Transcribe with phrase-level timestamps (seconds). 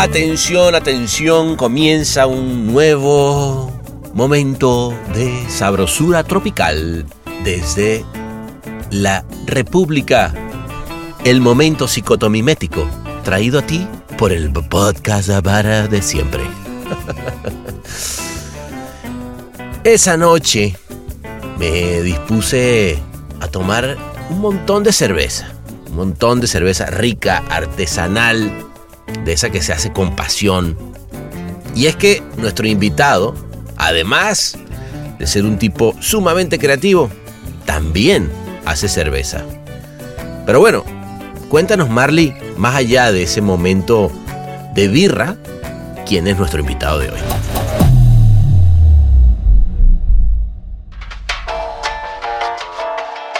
[0.00, 3.68] Atención, atención, comienza un nuevo
[4.14, 7.04] momento de sabrosura tropical
[7.42, 8.04] desde
[8.92, 10.32] la República.
[11.24, 12.88] El momento psicotomimético,
[13.24, 16.42] traído a ti por el podcast Avara de siempre.
[19.82, 20.76] Esa noche
[21.58, 23.00] me dispuse
[23.40, 23.96] a tomar
[24.30, 25.50] un montón de cerveza,
[25.90, 28.68] un montón de cerveza rica, artesanal,
[29.24, 30.76] de esa que se hace con pasión.
[31.74, 33.34] Y es que nuestro invitado,
[33.76, 34.58] además
[35.18, 37.10] de ser un tipo sumamente creativo,
[37.64, 38.30] también
[38.64, 39.44] hace cerveza.
[40.46, 40.84] Pero bueno,
[41.48, 44.10] cuéntanos Marley, más allá de ese momento
[44.74, 45.36] de birra,
[46.06, 47.18] quién es nuestro invitado de hoy.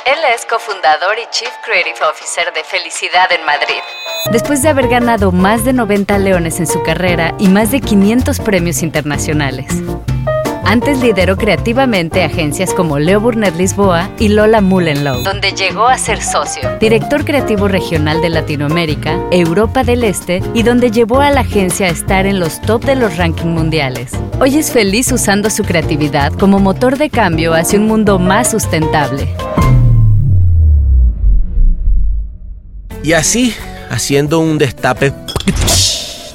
[0.04, 3.80] Él es cofundador y Chief Creative Officer de Felicidad en Madrid.
[4.32, 8.40] Después de haber ganado más de 90 leones en su carrera y más de 500
[8.40, 9.66] premios internacionales.
[10.64, 16.20] Antes lideró creativamente agencias como Leo Burnett Lisboa y Lola Mullenlow, donde llegó a ser
[16.20, 21.86] socio, director creativo regional de Latinoamérica, Europa del Este y donde llevó a la agencia
[21.86, 24.12] a estar en los top de los rankings mundiales.
[24.42, 29.26] Hoy es feliz usando su creatividad como motor de cambio hacia un mundo más sustentable.
[33.02, 33.54] Y así,
[33.90, 35.12] haciendo un destape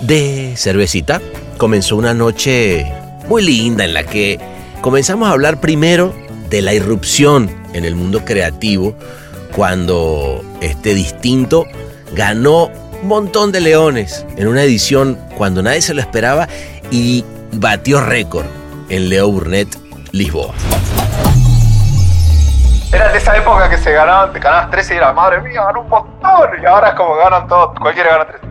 [0.01, 1.21] de cervecita,
[1.57, 2.85] comenzó una noche
[3.27, 4.39] muy linda en la que
[4.81, 6.13] comenzamos a hablar primero
[6.49, 8.95] de la irrupción en el mundo creativo
[9.55, 11.65] cuando este distinto
[12.15, 12.69] ganó
[13.01, 16.47] un montón de leones en una edición cuando nadie se lo esperaba
[16.91, 17.23] y
[17.53, 18.45] batió récord
[18.89, 19.67] en Leo Burnett
[20.11, 20.53] Lisboa.
[22.93, 25.81] Era de esa época que se ganaban, te ganabas 13 y era madre mía, ganó
[25.81, 26.61] un montón.
[26.61, 28.47] Y ahora es como ganan todos, cualquiera gana 13.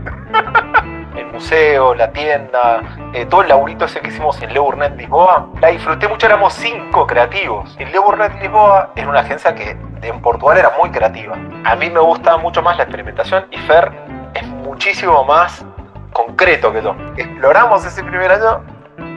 [1.21, 2.83] el museo, la tienda,
[3.13, 6.55] eh, todo el laburito ese que hicimos en Leo Burnett Lisboa, la disfruté mucho, éramos
[6.55, 7.77] cinco creativos.
[7.79, 11.37] Y Leo Burnett Lisboa es una agencia que en Portugal era muy creativa.
[11.65, 13.93] A mí me gusta mucho más la experimentación y Fer
[14.35, 15.65] es muchísimo más
[16.13, 16.97] concreto que yo.
[17.17, 18.65] Exploramos ese primer año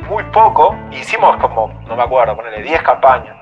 [0.07, 3.35] muy poco, hicimos como, no me acuerdo, ponerle 10 campañas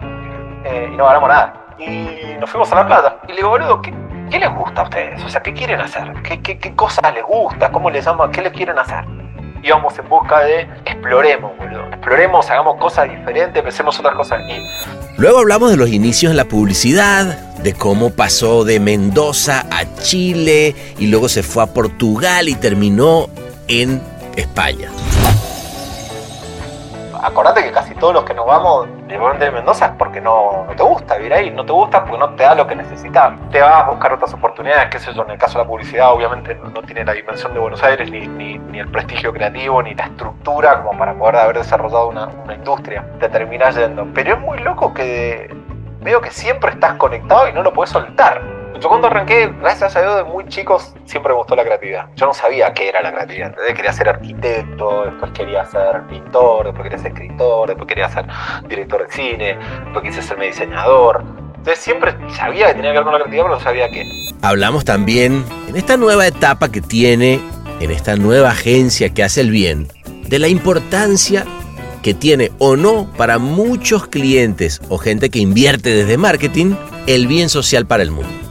[0.64, 3.18] eh, y no ganamos nada y nos fuimos a la playa.
[3.28, 3.94] Y le digo, boludo, ¿qué,
[4.30, 5.24] qué les gusta a ustedes?
[5.24, 6.14] O sea, ¿qué quieren hacer?
[6.24, 7.72] ¿Qué, qué, qué cosas les gusta?
[7.72, 8.32] ¿Cómo les llaman?
[8.32, 9.04] ¿Qué les quieren hacer?
[9.64, 11.88] Íbamos en busca de exploremos, boludo.
[11.88, 14.42] Exploremos, hagamos cosas diferentes, pensemos otras cosas.
[14.42, 14.68] Y
[15.18, 20.76] Luego hablamos de los inicios en la publicidad, de cómo pasó de Mendoza a Chile
[21.00, 23.30] y luego se fue a Portugal y terminó
[23.68, 24.02] en
[24.36, 24.90] España.
[27.24, 30.84] Acordate que casi todos los que nos vamos de de Mendoza es porque no, te
[30.84, 33.34] gusta vivir ahí, no te gusta porque no te da lo que necesitas.
[33.52, 36.12] Te vas a buscar otras oportunidades, qué sé yo, en el caso de la publicidad
[36.12, 39.94] obviamente no, tiene la dimensión de Buenos Aires, ni, ni, ni el prestigio creativo, ni
[39.96, 43.06] la estructura como para poder haber desarrollado una, una industria.
[43.20, 44.08] Te terminás yendo.
[44.14, 45.56] Pero es muy loco que
[46.02, 48.42] veo que siempre estás conectado y no lo puedes soltar.
[48.84, 52.08] Yo cuando arranqué, gracias a Dios, de muy chicos, siempre me gustó la creatividad.
[52.18, 53.52] Yo no sabía qué era la creatividad.
[53.52, 53.76] ¿entendés?
[53.76, 58.26] Quería ser arquitecto, después quería ser pintor, después quería ser escritor, después quería ser
[58.68, 61.24] director de cine, después quise ser diseñador.
[61.56, 64.04] Entonces siempre sabía que tenía que ver con la creatividad, pero no sabía qué.
[64.42, 67.40] Hablamos también en esta nueva etapa que tiene,
[67.80, 69.88] en esta nueva agencia que hace el bien,
[70.28, 71.46] de la importancia
[72.02, 76.76] que tiene o no para muchos clientes o gente que invierte desde marketing
[77.08, 78.43] el bien social para el mundo.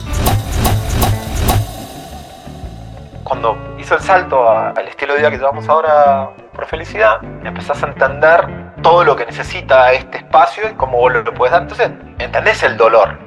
[3.33, 7.87] Cuando hizo el salto al estilo de vida que llevamos ahora por felicidad, empezás a
[7.87, 8.47] entender
[8.83, 11.63] todo lo que necesita este espacio y cómo vos lo puedes dar.
[11.63, 13.19] Entonces, entendés el dolor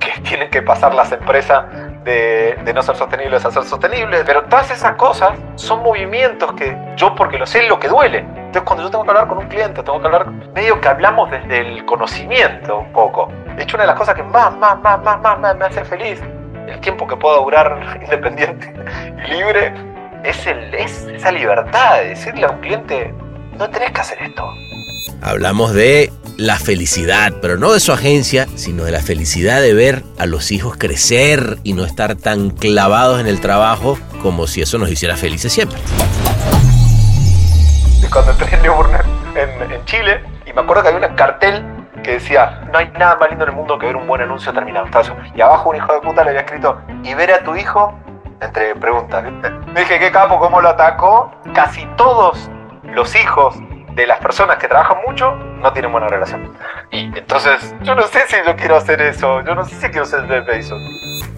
[0.00, 1.66] que tienen que pasar las empresas
[2.02, 4.24] de, no ser sostenibles a ser sostenibles.
[4.26, 8.18] Pero todas esas cosas son movimientos que yo, porque lo sé, lo que duele.
[8.18, 11.30] Entonces, cuando yo tengo que hablar con un cliente, tengo que hablar, medio que hablamos
[11.30, 13.28] desde el conocimiento un poco.
[13.54, 16.20] De hecho, una de las cosas que más, más, más, más, más me hace feliz,
[16.68, 18.72] el tiempo que puedo durar independiente
[19.26, 19.72] y libre,
[20.24, 23.12] es, el, es esa libertad de decirle a un cliente,
[23.58, 24.48] no tenés que hacer esto.
[25.20, 30.02] Hablamos de la felicidad, pero no de su agencia, sino de la felicidad de ver
[30.18, 34.78] a los hijos crecer y no estar tan clavados en el trabajo como si eso
[34.78, 35.78] nos hiciera felices siempre.
[38.10, 38.64] Cuando entré en
[39.36, 43.16] en, en Chile, y me acuerdo que había un cartel que decía, no hay nada
[43.16, 44.86] más lindo en el mundo que ver un buen anuncio terminado.
[45.34, 47.94] Y abajo un hijo de puta le había escrito, y ver a tu hijo,
[48.40, 49.24] entre preguntas.
[49.72, 51.30] Me dije, qué capo, cómo lo atacó.
[51.54, 52.50] Casi todos
[52.84, 53.56] los hijos
[53.94, 56.52] de las personas que trabajan mucho no tienen buena relación.
[56.90, 60.04] Y entonces, yo no sé si yo quiero hacer eso, yo no sé si quiero
[60.04, 60.80] ser Jeff Bezos.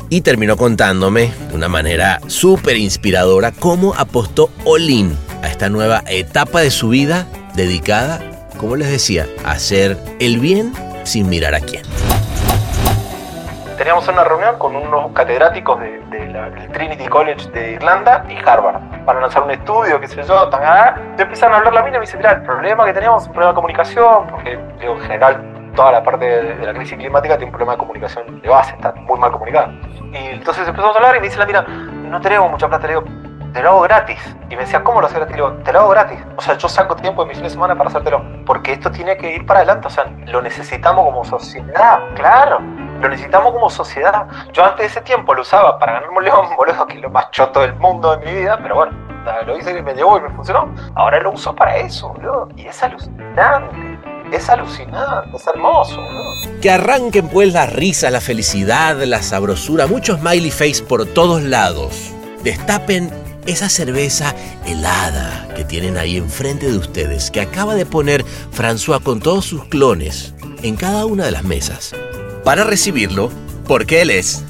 [0.09, 6.61] Y terminó contándome de una manera súper inspiradora cómo apostó Olin a esta nueva etapa
[6.61, 8.21] de su vida dedicada
[8.65, 10.73] como les decía, hacer el bien
[11.03, 11.83] sin mirar a quién.
[13.77, 19.21] Teníamos una reunión con unos catedráticos de, del Trinity College de Irlanda y Harvard para
[19.21, 22.07] lanzar un estudio, qué sé yo, tan, ah, empiezan a hablar la mina y me
[22.07, 25.73] dice, mira, el problema que teníamos es un problema de comunicación, porque digo, en general
[25.77, 28.93] toda la parte de, la crisis climática tiene un problema de comunicación de base, está
[28.93, 29.75] muy mal comunicada.
[30.11, 32.95] Y entonces empezamos a hablar y me dice la mina, no tenemos mucha plata, le
[32.95, 33.05] digo,
[33.55, 34.19] te lo hago gratis.
[34.51, 35.37] Y me decía, ¿cómo lo haces gratis?
[35.37, 36.19] digo, te lo hago gratis.
[36.37, 38.23] O sea, yo saco tiempo de mi fin de semana para hacértelo.
[38.45, 39.87] Porque esto tiene que ir para adelante.
[39.87, 42.59] O sea, lo necesitamos como sociedad, claro.
[43.01, 44.27] Lo necesitamos como sociedad.
[44.53, 47.11] Yo antes de ese tiempo lo usaba para ganarme un león, boludo, que es lo
[47.11, 48.59] más choto del mundo de mi vida.
[48.61, 48.93] Pero bueno,
[49.47, 50.75] lo hice y me llevó y me funcionó.
[50.97, 52.49] Ahora lo uso para eso, boludo.
[52.57, 54.01] Y es alucinante.
[54.33, 56.61] Es alucinante, es hermoso, boludo.
[56.61, 62.13] Que arranquen pues la risa, la felicidad, la sabrosura, muchos smiley face por todos lados.
[62.43, 64.35] Destapen esa cerveza
[64.67, 69.65] helada que tienen ahí enfrente de ustedes, que acaba de poner François con todos sus
[69.67, 71.95] clones en cada una de las mesas,
[72.45, 73.31] para recibirlo,
[73.67, 74.45] porque él es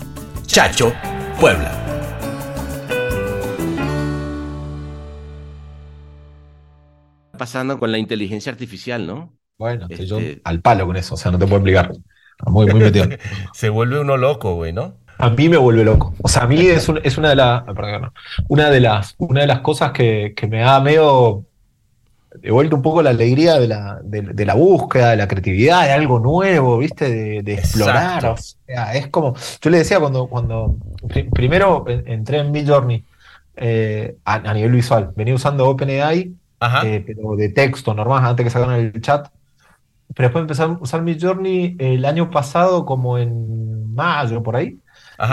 [0.46, 0.92] Chacho
[1.40, 1.84] Puebla.
[7.36, 9.36] pasando con la inteligencia artificial, ¿no?
[9.58, 11.92] Bueno, yo este al palo con eso, o sea, no te puedo explicar.
[12.46, 13.06] Muy, muy metido.
[13.52, 14.96] Se vuelve uno loco, güey, ¿no?
[15.18, 16.14] A mí me vuelve loco.
[16.22, 17.64] O sea, a mí es, es una, de la,
[18.48, 21.44] una, de las, una de las cosas que, me ha medio
[22.34, 26.18] devuelto un poco la alegría de la, de, la búsqueda, de la creatividad, de algo
[26.18, 27.42] nuevo, ¿viste?
[27.42, 28.26] De, explorar.
[28.26, 29.34] O sea, es como.
[29.60, 30.76] Yo le decía cuando, cuando
[31.32, 33.04] primero entré en Midjourney
[33.56, 35.12] eh, a, nivel visual.
[35.14, 36.34] Venía usando OpenAI,
[36.84, 39.28] eh, pero de texto normal, antes que sacaran el chat.
[40.14, 44.78] Pero después empecé a usar Midjourney el año pasado, como en mayo, por ahí.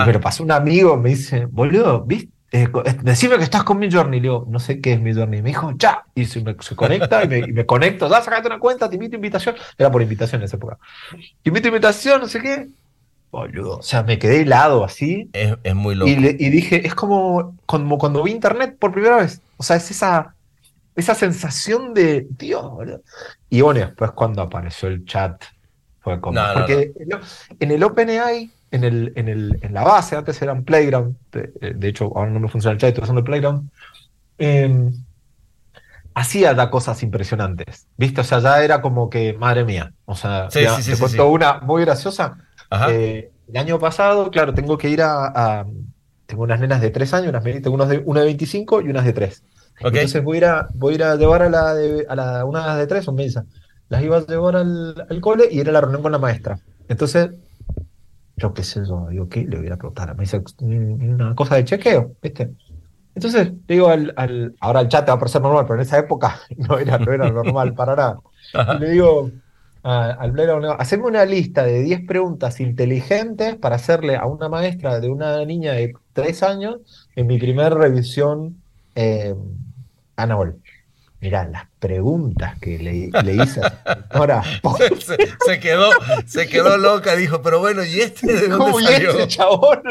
[0.06, 2.32] Pero pasó un amigo, me dice, boludo, ¿viste?
[2.54, 4.20] Eh, eh, decime que estás con mi journey.
[4.20, 5.42] Le digo, no sé qué es mi journey.
[5.42, 6.04] Me dijo, ya.
[6.14, 8.10] Y se, me, conecta y me, conecto.
[8.10, 9.56] Ya, sacate una cuenta, te invito a invitación.
[9.78, 10.78] Era por invitación en esa época.
[11.12, 12.68] Te invito a invitación, no sé qué.
[13.32, 13.78] Boludo.
[13.78, 15.30] O sea, me quedé helado así.
[15.32, 16.12] Es, muy loco.
[16.12, 19.42] Y, dije, es como, como cuando vi internet por primera vez.
[19.56, 20.36] O sea, es esa,
[20.98, 23.02] esa sensación de, Dios, boludo.
[23.50, 25.42] Y bueno, después cuando apareció el chat,
[26.02, 26.42] fue como.
[26.54, 26.92] porque
[27.62, 31.88] en el OpenAI en, el, en, el, en la base, antes era un Playground, de,
[31.88, 33.70] hecho ahora no me funciona el chat, estoy usando el Playground,
[34.38, 34.92] eh,
[36.14, 38.22] hacía da cosas impresionantes, ¿viste?
[38.22, 40.66] O sea, ya era como que, madre mía, o sea, te
[40.98, 42.38] cuento una muy graciosa.
[42.90, 45.66] Eh, el año pasado, claro, tengo que ir a,
[46.26, 49.04] tengo unas nenas de 3 años, unas, tengo unas de, una de 25 y unas
[49.04, 49.44] de 3.
[49.82, 52.46] Entonces voy a, ir a, voy a ir a llevar a la de, a la,
[52.46, 53.46] unas de 3, son mesa.
[53.90, 56.60] Las iba a llevar al, al cole y era la reunión con la maestra.
[56.88, 57.32] Entonces
[58.42, 60.16] yo qué sé yo, digo, ¿qué le voy a preguntar?
[60.16, 62.52] Me dice, una cosa de chequeo, ¿viste?
[63.14, 66.00] Entonces, digo, al, al, ahora el chat te va a parecer normal, pero en esa
[66.00, 68.20] época no era, no era normal para nada.
[68.76, 69.32] Y le digo
[69.84, 75.10] al Blair, haceme una lista de 10 preguntas inteligentes para hacerle a una maestra de
[75.10, 78.62] una niña de 3 años en mi primera revisión
[78.96, 79.36] eh,
[80.16, 80.58] anual.
[81.22, 84.44] Mirá, las preguntas que le, le hice a
[85.00, 85.92] se, se, quedó,
[86.26, 89.12] se quedó loca, dijo, pero bueno, ¿y este de dónde ¿Cómo salió?
[89.12, 89.84] este chabón?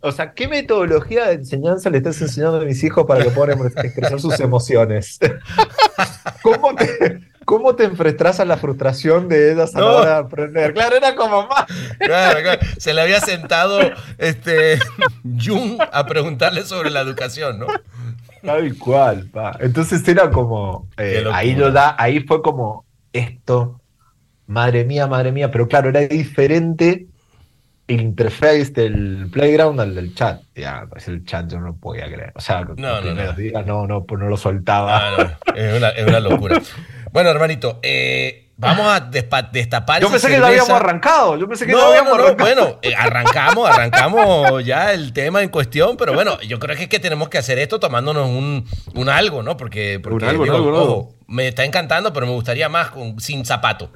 [0.00, 3.58] O sea, ¿qué metodología de enseñanza le estás enseñando a mis hijos para que puedan
[3.66, 5.18] expresar sus emociones?
[6.42, 10.74] ¿Cómo te, ¿Cómo te enfrentas a la frustración de ellas a la hora de aprender?
[10.74, 11.64] Claro, era como más.
[11.98, 12.60] Claro, claro.
[12.78, 13.80] Se le había sentado
[14.18, 14.78] este,
[15.42, 17.66] Jung a preguntarle sobre la educación, ¿no?
[18.44, 19.56] Tal cual, pa.
[19.60, 20.88] Entonces era como.
[20.98, 23.80] Eh, ahí lo da, ahí fue como esto.
[24.46, 25.50] Madre mía, madre mía.
[25.50, 27.06] Pero claro, era diferente
[27.86, 30.42] el interface del playground al del chat.
[30.54, 32.32] Ya, pues el chat yo no lo podía creer.
[32.34, 33.42] O sea, los no, primeros no.
[33.42, 35.38] días no, no, pues no lo soltaba.
[35.54, 36.60] Es, una, es una locura.
[37.12, 40.00] bueno, hermanito, eh, Vamos a destapar.
[40.00, 41.36] Yo pensé que lo habíamos arrancado.
[41.36, 42.36] Yo pensé que no, lo habíamos arrancado.
[42.38, 46.88] Bueno, eh, arrancamos, arrancamos ya el tema en cuestión, pero bueno, yo creo que es
[46.88, 49.56] que tenemos que hacer esto tomándonos un, un algo, ¿no?
[49.56, 53.90] Porque, porque un algo, algo, me está encantando, pero me gustaría más con, sin zapato.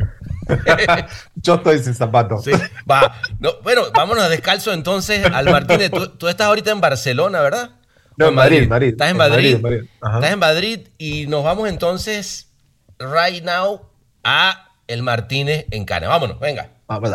[1.37, 2.45] Yo estoy sin zapatos.
[2.45, 2.51] Sí,
[2.91, 3.15] va.
[3.63, 5.91] bueno, vámonos descalzo entonces al Martínez.
[6.19, 7.71] Tú, estás ahorita en Barcelona, ¿verdad?
[8.17, 8.89] No, en Madrid, Madrid.
[8.89, 9.55] Estás en, Madrid.
[9.55, 12.51] Estás en Madrid y nos vamos entonces,
[12.99, 13.83] right now,
[14.25, 16.09] a el Martínez en Cana.
[16.09, 16.71] Vámonos, venga.
[16.87, 17.11] Vamos,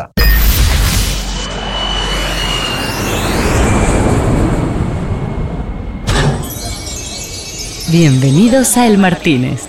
[7.90, 9.66] Bienvenidos a El Martínez.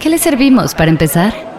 [0.00, 1.49] ¿Qué le servimos para empezar?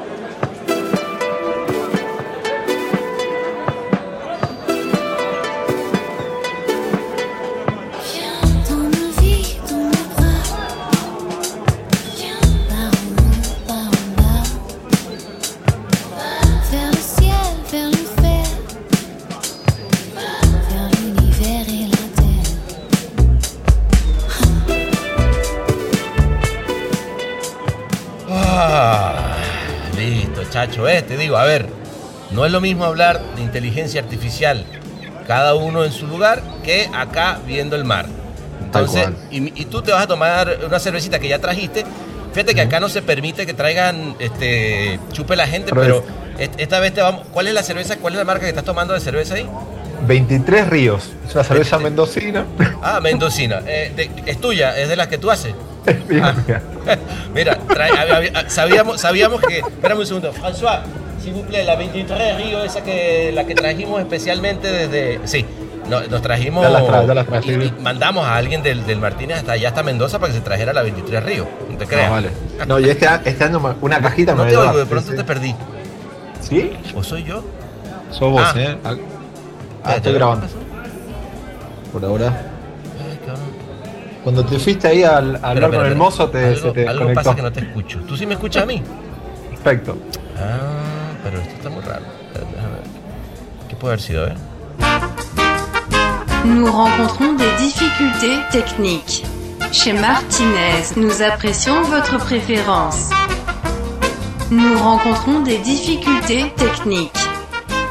[31.01, 31.67] Te digo, a ver,
[32.31, 34.65] no es lo mismo hablar de inteligencia artificial,
[35.27, 38.05] cada uno en su lugar, que acá viendo el mar.
[38.63, 41.85] Entonces, y, tú te vas a tomar una cervecita que ya trajiste.
[42.33, 46.03] Fíjate que acá no se permite que traigan este chupe la gente, pero,
[46.37, 47.27] esta vez te vamos.
[47.31, 47.97] ¿Cuál es la cerveza?
[47.97, 49.47] ¿Cuál es la marca que estás tomando de cerveza ahí?
[50.07, 51.11] 23 Ríos.
[51.27, 52.45] Es una cerveza mendocina.
[52.81, 53.61] Ah, mendocina.
[53.67, 54.77] Eh, ¿Es tuya?
[54.77, 55.53] ¿Es de las que tú haces?
[56.21, 56.33] Ah,
[57.33, 57.57] mira,
[58.47, 59.59] sabíamos, sabíamos que.
[59.59, 60.33] Espérame un segundo.
[60.33, 60.81] François,
[61.23, 65.27] si vous plaît, la 23 Río, esa que la que trajimos especialmente desde.
[65.27, 65.45] Sí,
[65.87, 66.65] nos trajimos.
[67.43, 70.73] y, mandamos a alguien del, del, Martínez hasta allá, hasta Mendoza, para que se trajera
[70.73, 71.47] la 23 Río.
[71.69, 72.07] No te creas.
[72.07, 72.29] No, vale.
[72.67, 75.55] No, y este, este año una cajita no te oigo, de pronto te perdí.
[76.41, 76.71] ¿Sí?
[76.95, 77.43] ¿O soy yo?
[78.11, 78.53] Sos vos, ah.
[78.57, 78.77] ¿eh?
[79.83, 80.47] Ah, estoy grabando.
[81.91, 82.50] Por ahora.
[84.23, 87.35] Cuando te fuiste ahí al, hablar con el mozo, te, algo, se te algo pasa
[87.35, 87.99] que no te escucho.
[88.07, 88.81] ¿Tú sí me escuchas a mí?
[89.49, 89.97] Perfecto.
[90.37, 92.03] Ah, pero esto está muy raro.
[92.33, 92.83] Déjame ver.
[93.67, 94.33] ¿Qué puede haber sido, eh?
[96.45, 99.23] Nous rencontrons des difficultés techniques.
[99.71, 103.09] Chez Martinez, nous apprécions votre préférence.
[104.49, 107.11] Nous rencontrons des difficultés techniques.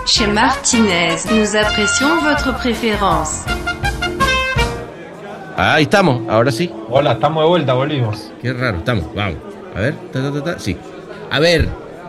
[0.04, 3.44] Chez Martinez, nous apprécions votre préférence.
[5.62, 6.71] Ah, ahí estamos, ahora sí.
[6.88, 8.33] Hola, estamos de vuelta, volvimos.
[8.40, 9.37] Qué raro, estamos, vamos.
[9.76, 10.75] A ver, ta, ta, ta, sí.
[11.31, 11.69] A ver,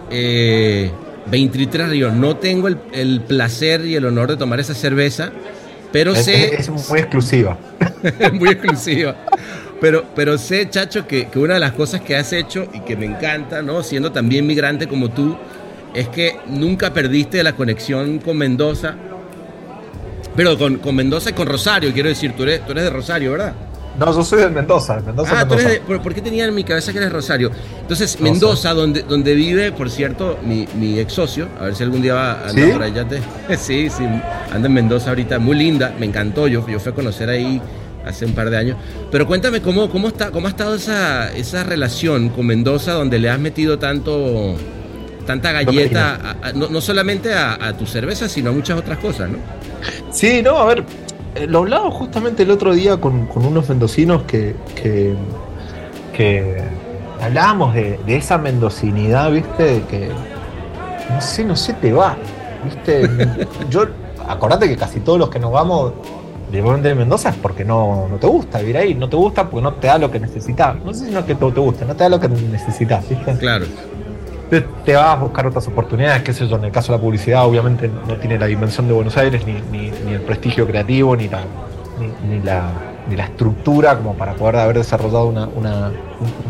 [0.10, 0.90] eh,
[1.26, 5.34] 23 Ríos, no tengo el, placer y el honor de tomar esa cerveza,
[5.92, 6.56] pero sé...
[6.56, 7.58] Es, muy exclusiva.
[8.32, 9.18] muy exclusiva.
[9.82, 12.96] Pero, pero sé, Chacho, que, que, una de las cosas que has hecho y que
[12.96, 13.84] me encanta, ¿no?
[13.84, 15.36] Siendo también migrante como tú,
[15.94, 18.96] es que nunca perdiste la conexión con Mendoza
[20.36, 23.32] pero con, con, Mendoza y con Rosario, quiero decir, tú eres, tú eres de Rosario,
[23.32, 23.54] ¿verdad?
[24.00, 25.00] No, yo soy de Mendoza.
[25.06, 27.52] Mendoza ah, Tú eres de, ¿por, qué tenía en mi cabeza que eres Rosario?
[27.82, 32.02] Entonces, Mendoza, donde, donde vive, por cierto, mi, mi ex socio, a ver si algún
[32.02, 33.06] día va a andar por allá.
[33.58, 34.04] sí, sí,
[34.52, 37.62] anda en Mendoza ahorita, muy linda, me encantó, yo, yo fui a conocer ahí
[38.06, 38.78] hace un par de años.
[39.12, 43.30] Pero cuéntame cómo, cómo, está, cómo ha estado esa, esa relación con Mendoza, donde le
[43.30, 44.56] has metido tanto
[45.26, 49.38] tanta galleta, no, solamente a, tu cerveza, sino a muchas otras cosas, ¿no?
[50.12, 50.84] Sí, no, a ver,
[51.36, 56.64] eh, lo hablaba justamente el otro día con, unos mendocinos que, que,
[57.22, 59.84] hablábamos de, esa mendocinidad, ¿viste?
[59.90, 60.10] Que
[61.10, 62.16] no sé, no sé, te va,
[62.64, 63.10] ¿viste?
[63.70, 63.86] Yo,
[64.28, 65.94] acordate que casi todos los que nos vamos
[66.52, 69.64] de de Mendoza es porque no, no, te gusta vivir ahí, no te gusta porque
[69.64, 70.76] no te da lo que necesitas.
[70.84, 73.08] No sé si no es que todo te gusta, no te da lo que necesitas,
[73.08, 73.38] ¿viste?
[73.38, 73.66] Claro
[74.60, 77.46] te, vas a buscar otras oportunidades, qué sé yo, en el caso de la publicidad
[77.46, 81.44] obviamente no tiene la dimensión de Buenos Aires, ni, el prestigio creativo, ni la,
[82.28, 82.70] ni, la,
[83.10, 85.92] ni la estructura como para poder haber desarrollado una, una,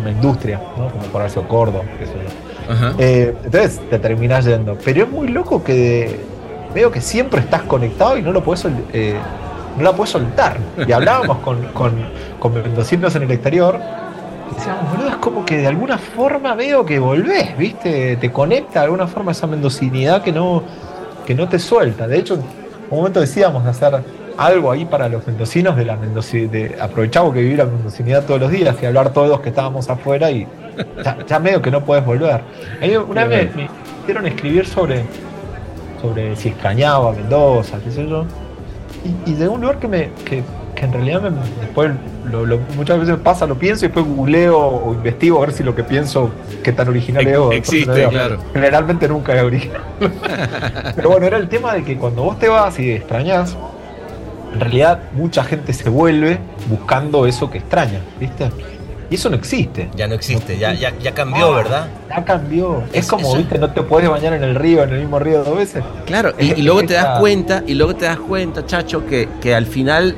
[0.10, 0.90] industria, ¿no?
[0.90, 2.94] como para haber sido Córdoba, qué sé yo.
[2.98, 4.78] Eh, entonces te terminás yendo.
[4.84, 6.22] Pero es muy loco que
[6.74, 9.16] veo que siempre estás conectado y no lo puedes eh,
[9.78, 10.58] no la puedes soltar.
[10.88, 11.92] Y hablábamos con, con,
[12.40, 13.80] con mendocinos en el exterior
[14.62, 18.16] decíamos, boludo, es como que de alguna forma veo que volvés, ¿viste?
[18.18, 20.64] Te conecta de alguna forma esa mendocinidad que no,
[21.26, 22.08] que no te suelta.
[22.08, 22.42] De hecho, en
[22.90, 24.04] un momento decíamos de hacer
[24.38, 28.52] algo ahí para los mendocinos de la de aprovechamos que vivir la mendocinidad todos los
[28.52, 30.48] días y hablar todos que estábamos afuera y
[31.28, 32.42] ya, medio que no puedes volver.
[33.10, 33.68] una vez me,
[34.02, 35.04] hicieron escribir sobre,
[36.02, 38.26] sobre si extrañaba Mendoza, qué sé yo.
[39.26, 40.44] Y, de un lugar que me, que
[40.82, 41.22] en realidad
[41.60, 41.92] después
[42.76, 45.84] muchas veces pasa, lo pienso y después googleo o investigo a ver si lo que
[45.84, 46.32] pienso,
[46.64, 47.38] qué tan original es.
[47.52, 48.40] Existe, claro.
[48.54, 49.82] Generalmente nunca es original.
[50.96, 53.56] Pero bueno, era el tema de que cuando vos te vas y extrañas,
[54.54, 58.50] en realidad mucha gente se vuelve buscando eso que extraña, ¿viste?
[59.12, 59.90] Y eso no existe.
[59.94, 61.88] Ya no existe, ya, ya, ya cambió, ¿verdad?
[62.10, 62.82] Ya cambió.
[62.94, 65.58] Es, como, viste, no te puedes bañar en el río, en el mismo río dos
[65.58, 65.84] veces.
[66.06, 69.66] Claro, y, luego te das cuenta, y luego te das cuenta, chacho, que, que al
[69.66, 70.16] final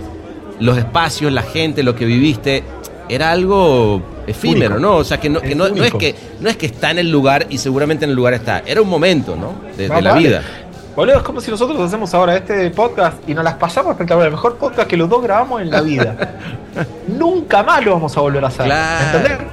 [0.59, 2.63] los espacios, la gente, lo que viviste,
[3.09, 4.97] era algo efímero, ¿no?
[4.97, 7.47] O sea, que, no, que no, es que no es que está en el lugar
[7.49, 8.63] y seguramente en el lugar está.
[8.65, 9.55] Era un momento, ¿no?
[9.77, 10.41] De, la vida.
[10.95, 14.27] Boludo, es como si nosotros hacemos ahora este podcast y nos las pasamos espectacular.
[14.27, 16.37] El mejor podcast que los dos grabamos en la vida.
[17.07, 18.71] Nunca más lo vamos a volver a hacer.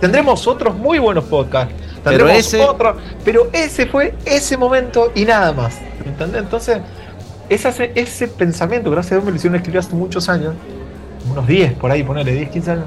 [0.01, 1.75] Tendremos otros muy buenos podcasts.
[2.05, 2.63] Tendremos pero ese...
[2.63, 5.79] Otro, pero ese fue ese momento y nada más.
[6.05, 6.43] ¿Entendés?
[6.43, 6.79] Entonces,
[7.49, 10.55] ese, ese pensamiento, gracias a Dios me lo hicieron escribir hace muchos años,
[11.29, 12.85] unos 10 por ahí, ponerle 10, 15 años.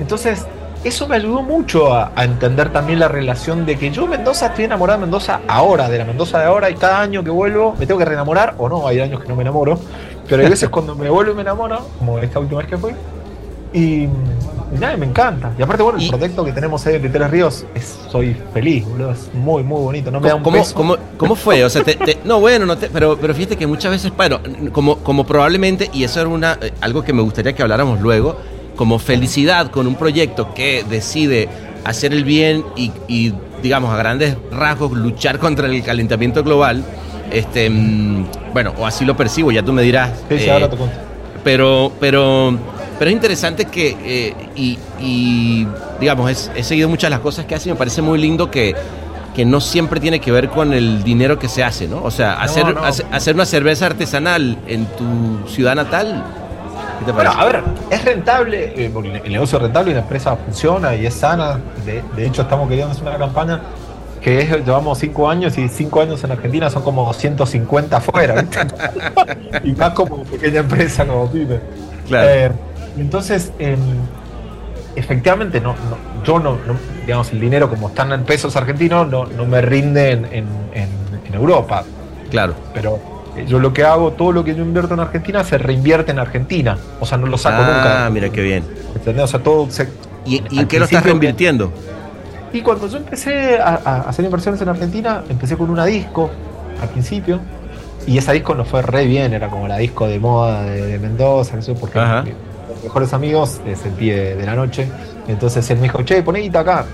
[0.00, 0.46] Entonces,
[0.84, 5.00] eso me ayudó mucho a, entender también la relación de que yo Mendoza estoy enamorado
[5.00, 7.98] de Mendoza ahora, de la Mendoza de ahora, y cada año que vuelvo me tengo
[7.98, 9.78] que reenamorar, o no, hay años que no me enamoro,
[10.28, 12.92] pero hay veces cuando me vuelvo y me enamoro, como esta última vez que fui,
[13.76, 14.08] y,
[14.80, 15.52] nada, me encanta.
[15.58, 19.12] Y aparte, bueno, el proyecto que tenemos ahí de Tres Ríos, es, soy feliz, boludo,
[19.12, 21.62] es muy, muy bonito, no me da un ¿Cómo, ¿cómo, ¿cómo, fue?
[21.62, 21.82] O sea,
[22.24, 24.40] no, bueno, no pero, pero fíjate que muchas veces, bueno,
[24.72, 28.38] como, como probablemente, y eso era una, eh, algo que me gustaría que habláramos luego,
[28.76, 31.48] como felicidad con un proyecto que decide
[31.84, 36.82] hacer el bien y, digamos, a grandes rasgos, luchar contra el calentamiento global,
[37.30, 40.12] este, mm, bueno, o así lo percibo, ya tú me dirás.
[40.30, 40.76] Sí, ahora te
[41.44, 42.58] Pero, pero,
[42.98, 45.66] pero es interesante que, eh, y,
[46.00, 48.74] digamos, he seguido muchas de las cosas que hace y me parece muy lindo que,
[49.34, 52.02] que no siempre tiene que ver con el dinero que se hace, ¿no?
[52.02, 52.64] O sea, hacer,
[53.12, 56.24] hacer una cerveza artesanal en tu ciudad natal
[57.12, 58.92] bueno, a ver, es rentable, eh,
[59.24, 61.60] el negocio es rentable y la empresa funciona y es sana.
[61.84, 63.60] De, hecho, estamos queriendo hacer una campaña
[64.20, 68.44] que es, llevamos cinco años y cinco años en Argentina son como 250 afuera,
[69.64, 71.60] y más como pequeña empresa, como pyme.
[72.08, 72.28] Claro.
[72.28, 72.50] Eh,
[73.00, 73.78] entonces, em,
[74.94, 75.74] efectivamente, no,
[76.24, 76.58] yo no,
[77.04, 81.84] digamos, el dinero como están en pesos argentinos no, no me rinde en, en Europa.
[82.30, 82.54] Claro.
[82.74, 83.00] Pero
[83.46, 86.78] yo lo que hago, todo lo que yo invierto en Argentina se reinvierte en Argentina.
[87.00, 88.06] O sea, no lo saco nunca.
[88.06, 88.64] Ah, mira qué bien.
[88.94, 89.24] ¿Entendés?
[89.24, 89.88] O sea, todo se,
[90.24, 91.72] ¿Y, en qué lo estás reinvirtiendo?
[92.52, 93.74] Y cuando yo empecé a,
[94.08, 96.30] hacer inversiones en Argentina, empecé con una disco
[96.80, 97.40] al principio.
[98.06, 101.58] Y esa disco nos fue re bien, era como la disco de moda de, Mendoza,
[101.58, 102.34] eso porque mis
[102.86, 104.88] mejores amigos es el pie de, la noche.
[105.26, 106.86] Entonces él me dijo, che, poné guita acá.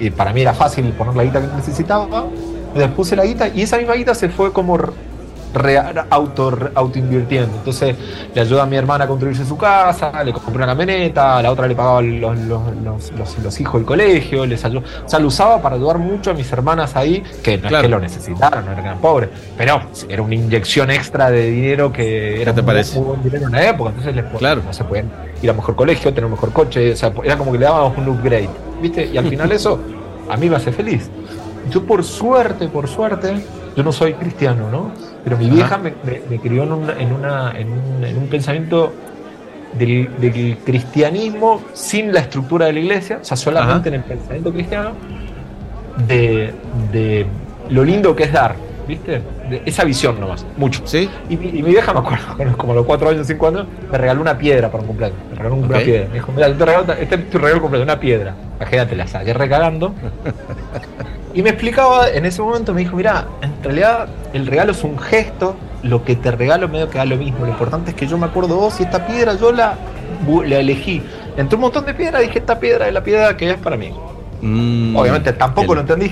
[0.00, 2.26] Y para mí era fácil poner la guita que necesitaba.
[2.74, 4.76] Le puse la guita y esa misma guita se fue como
[6.10, 7.56] auto, auto invirtiendo.
[7.56, 7.96] Entonces
[8.34, 11.50] le ayuda a mi hermana a construirse su casa, le compré una camioneta, a la
[11.50, 14.82] otra le pagaba los, los, hijos del colegio, les ayudó.
[15.04, 17.88] O sea, lo usaba para ayudar mucho a mis hermanas ahí, que no es que
[17.88, 22.62] lo necesitaron, no eran pobres, pero era una inyección extra de dinero que era te
[22.62, 22.98] muy, parece?
[22.98, 23.90] buen dinero en la época.
[23.90, 24.62] Entonces les claro.
[24.64, 25.10] no se pueden
[25.42, 27.96] ir a mejor colegio, tener un mejor coche, o sea, era como que le dábamos
[27.98, 29.06] un upgrade, ¿viste?
[29.06, 29.80] Y al final eso
[30.28, 31.10] a mí me hace feliz.
[31.70, 33.44] Yo por suerte, por suerte,
[33.76, 34.90] yo no soy cristiano, ¿no?
[35.22, 35.92] Pero mi vieja me,
[36.38, 38.92] crió en, un, pensamiento
[39.78, 44.92] del, cristianismo sin la estructura de la iglesia, o sea, solamente en el pensamiento cristiano,
[46.08, 47.26] de,
[47.68, 48.56] lo lindo que es dar,
[48.88, 49.20] ¿viste?
[49.50, 50.80] De esa visión nomás, mucho.
[50.86, 51.10] ¿Sí?
[51.28, 54.38] Y, mi vieja, me acuerdo, como a los cuatro años, cinco años, me regaló una
[54.38, 55.18] piedra para un cumpleaños.
[55.28, 56.08] Me regaló una piedra.
[56.08, 58.34] Me dijo, mira, te regalo, este es tu regalo completo, una piedra.
[58.58, 59.92] Imagínate, la saqué regalando.
[61.36, 64.98] Y me explicaba, en ese momento me dijo, mira, en realidad el regalo es un
[64.98, 68.16] gesto, lo que te regalo medio que da lo mismo, lo importante es que yo
[68.16, 69.76] me acuerdo vos y esta piedra yo la,
[70.46, 71.02] la elegí.
[71.36, 73.92] Entre un montón de piedras dije, esta piedra es la piedra que es para mí.
[74.40, 76.10] Mm, Obviamente tampoco lo entendí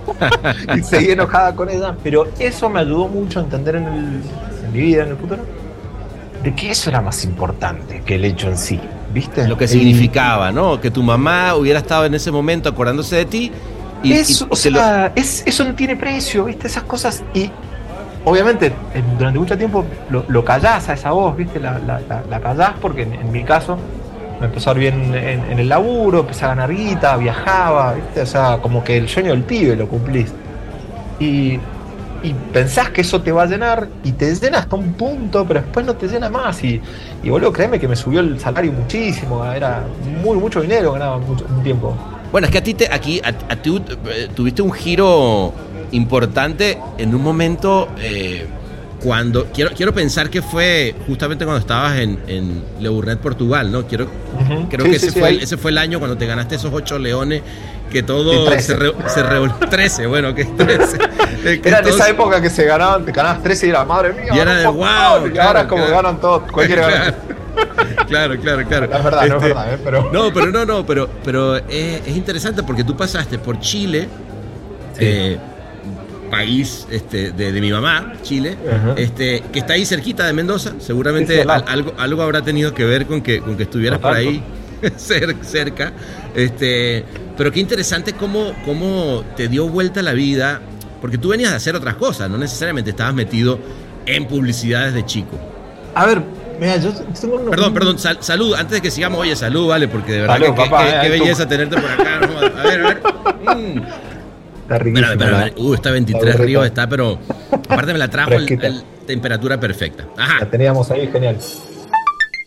[0.76, 4.80] y seguí enojada con ella, pero eso me ayudó mucho a entender en, en mi
[4.80, 5.42] vida, en el futuro,
[6.42, 8.80] de que eso era más importante que el hecho en sí.
[9.14, 9.46] ¿Viste?
[9.48, 10.78] Lo que significaba, ¿no?
[10.78, 13.52] Que tu mamá hubiera estado en ese momento acordándose de ti
[14.04, 16.66] eso, o sea, eso no tiene precio, ¿viste?
[16.66, 17.22] Esas cosas.
[17.34, 17.50] Y
[18.24, 18.72] obviamente,
[19.18, 21.60] durante mucho tiempo lo, lo callás a esa voz, ¿viste?
[21.60, 23.78] La, la, callás porque en, mi caso
[24.40, 28.22] me empezó a ir bien en, el laburo, empecé a ganar guita, viajaba, ¿viste?
[28.22, 30.32] O sea, como que el sueño del pibe lo cumplís.
[31.18, 31.58] Y,
[32.22, 35.60] y pensás que eso te va a llenar y te llena hasta un punto, pero
[35.60, 36.62] después no te llena más.
[36.64, 36.80] Y,
[37.22, 39.84] y boludo, créeme que me subió el salario muchísimo, era
[40.22, 41.96] muy, mucho dinero, ganaba mucho, un tiempo.
[42.32, 45.52] Bueno, es que a ti te, aquí a, ti eh, tuviste un giro
[45.92, 48.46] importante en un momento eh,
[49.02, 53.86] cuando quiero quiero pensar que fue justamente cuando estabas en, en Le Bournet, Portugal, ¿no?
[53.86, 54.08] Quiero
[54.68, 57.42] creo que ese fue ese fue el año cuando te ganaste esos ocho leones
[57.90, 59.22] que todo se, re, se
[59.70, 60.98] 13, bueno, que 13.
[61.64, 64.32] era en esa época que se ganaban, te ganabas 13 y era madre mía.
[64.34, 65.32] Y era de wow.
[65.32, 67.14] Y ahora como ganan todos, cualquiera
[68.06, 68.86] claro, claro, claro.
[68.86, 69.78] Es verdad, no es este, verdad, ¿eh?
[69.84, 70.10] pero...
[70.12, 74.08] No, pero no, no, pero, pero es, interesante porque tú pasaste por Chile,
[74.98, 75.38] eh,
[76.30, 78.56] país este, de, mi mamá, Chile,
[78.96, 80.74] este, que está ahí cerquita de Mendoza.
[80.78, 84.42] Seguramente algo, algo habrá tenido que ver con que, con que estuvieras por ahí
[84.96, 85.92] cerca.
[86.34, 87.04] Este,
[87.36, 90.60] pero qué interesante cómo, cómo te dio vuelta la vida,
[91.00, 93.58] porque tú venías a hacer otras cosas, no necesariamente estabas metido
[94.06, 95.38] en publicidades de chico.
[95.94, 96.22] A ver,
[96.58, 100.20] mira, yo tengo Perdón, perdón, salud, antes de que sigamos, oye, salud, vale, porque de
[100.22, 102.20] verdad que, qué, eh, belleza tenerte por acá.
[102.58, 103.02] A ver, a ver.
[103.56, 103.82] Mm.
[104.62, 105.68] Está riquísimo.
[105.68, 107.18] uh, está 23 arriba, está, pero
[107.50, 110.06] aparte me la trajo el, temperatura perfecta.
[110.16, 110.40] Ajá.
[110.40, 111.38] La teníamos ahí, genial.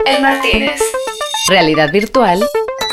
[0.06, 0.82] El Martínez.
[1.48, 2.46] Realidad virtual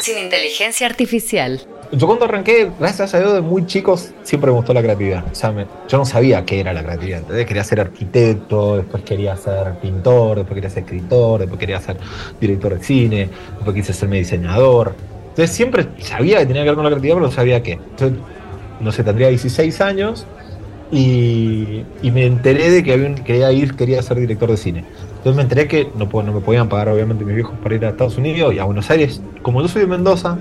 [0.03, 1.61] sin inteligencia artificial.
[1.92, 5.25] Yo cuando arranqué, gracias a Dios, de muy chicos, siempre me gustó la creatividad.
[5.31, 5.55] O sea,
[5.88, 7.22] yo no sabía qué era la creatividad.
[7.22, 11.96] Quería ser arquitecto, después quería ser pintor, después quería ser escritor, después quería ser
[12.40, 14.94] director de cine, después quise ser diseñador.
[15.31, 17.72] Entonces siempre sabía que tenía que ver con la creatividad, pero no sabía qué.
[17.72, 18.18] Entonces,
[18.81, 20.27] no sé, tendría 16 años
[20.90, 24.85] y, me enteré de que quería ir, quería ser director de cine.
[25.18, 27.90] Entonces me enteré que no, no me podían pagar obviamente mis viejos para ir a
[27.90, 29.20] Estados Unidos y a Buenos Aires.
[29.42, 30.38] Como yo soy de Mendoza,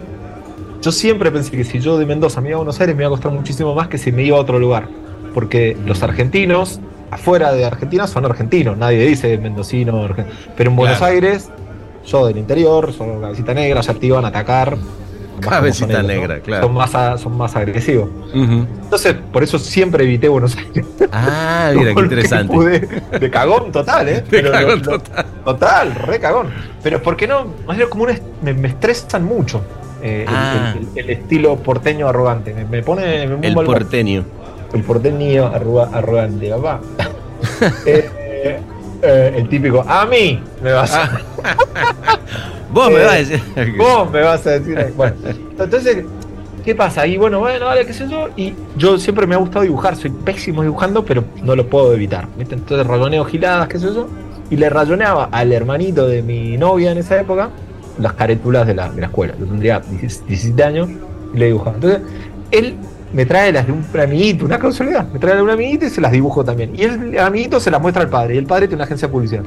[0.85, 3.07] yo siempre pensé que si yo de Mendoza me iba a Buenos Aires me iba
[3.07, 4.87] a costar muchísimo más que si me iba a otro lugar.
[5.33, 10.07] Porque los argentinos, afuera de Argentina, son argentinos, nadie dice mendocino,
[10.55, 11.49] pero en Buenos Aires,
[12.05, 14.77] yo del interior, son cabecita negra, ya te iban a atacar
[15.39, 16.67] Cabecita negra, claro.
[16.67, 18.09] Son más, son más agresivos.
[18.33, 20.85] Entonces, por eso siempre evité Buenos Aires.
[21.11, 22.87] Ah, mira, qué interesante.
[23.19, 24.23] de cagón total, ¿eh?
[24.29, 25.25] De cagón total.
[25.43, 26.49] total, re cagón.
[26.83, 29.61] Pero porque no, más bien como me, me, estresan mucho.
[30.07, 30.75] Eh, ah.
[30.93, 32.53] el, estilo porteño arrogante.
[32.69, 33.23] Me, pone.
[33.23, 34.23] el porteño.
[34.71, 36.79] El porteño arrogante, papá.
[37.85, 38.09] Eh,
[39.01, 41.21] eh, el típico, a mí me vas a.
[42.71, 43.41] Vos me vas a decir.
[43.77, 44.93] Vos me vas a decir.
[44.95, 45.15] Bueno,
[45.57, 46.03] entonces,
[46.63, 47.07] ¿qué pasa?
[47.07, 48.29] Y bueno, bueno, vale, qué sé yo.
[48.35, 52.27] Y yo siempre me ha gustado dibujar, soy pésimo dibujando, pero no lo puedo evitar.
[52.37, 54.07] Entonces rayoneo giladas, qué sé yo.
[54.49, 57.49] Y le rayoneaba al hermanito de mi novia en esa época
[57.99, 59.33] las carétulas de la, de la escuela.
[59.39, 60.89] Yo tendría 17 años
[61.33, 61.75] y le dibujaba.
[61.75, 62.01] Entonces,
[62.51, 62.75] él
[63.13, 65.07] me trae las de un amiguito, una casualidad.
[65.11, 66.71] Me trae las de un amiguito y se las dibujo también.
[66.75, 68.35] Y el amiguito se las muestra al padre.
[68.35, 69.43] Y el padre tiene una agencia de publicidad.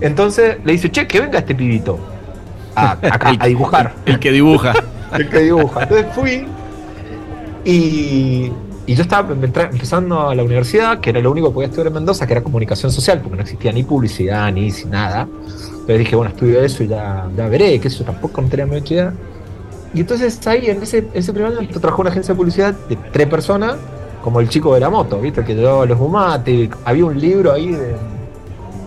[0.00, 1.98] Entonces le dice, che, que venga este pibito
[2.74, 2.96] a,
[3.46, 3.92] dibujar.
[4.06, 4.74] El que dibuja.
[5.12, 5.82] el que dibuja.
[5.82, 6.46] Entonces fui
[7.64, 8.50] y,
[8.86, 12.26] yo estaba empezando a la universidad, que era lo único que podía estudiar en Mendoza,
[12.26, 15.22] que era comunicación social, porque no existía ni publicidad ni nada.
[15.22, 18.94] Entonces dije, bueno, estudio eso y ya, ya veré, que eso tampoco no tenía mucha
[18.94, 19.14] idea.
[19.94, 23.26] Y entonces ahí, en ese, ese primer año, trabajó una agencia de publicidad de tres
[23.28, 23.76] personas,
[24.22, 25.44] como el chico de la moto, ¿viste?
[25.44, 26.68] Que llevaba los humates.
[26.84, 27.96] Había un libro ahí de,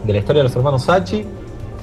[0.06, 1.26] de la historia de los hermanos Sachi,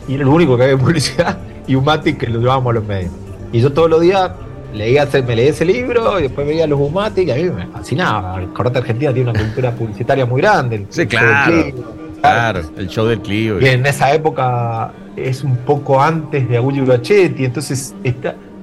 [0.07, 2.85] y era lo único que había publicidad y un Matic que lo llevábamos a los
[2.85, 3.12] medios.
[3.53, 4.31] Y yo todos los días
[4.75, 8.41] leía, me leía ese libro y después veía los Humatic y a mí me fascinaba.
[8.41, 10.87] El Correte Argentina tiene una cultura publicitaria muy grande.
[10.91, 11.73] sí, claro.
[12.21, 13.61] claro, el show del Clio.
[13.61, 17.95] Y en esa época es un poco antes de Agullo entonces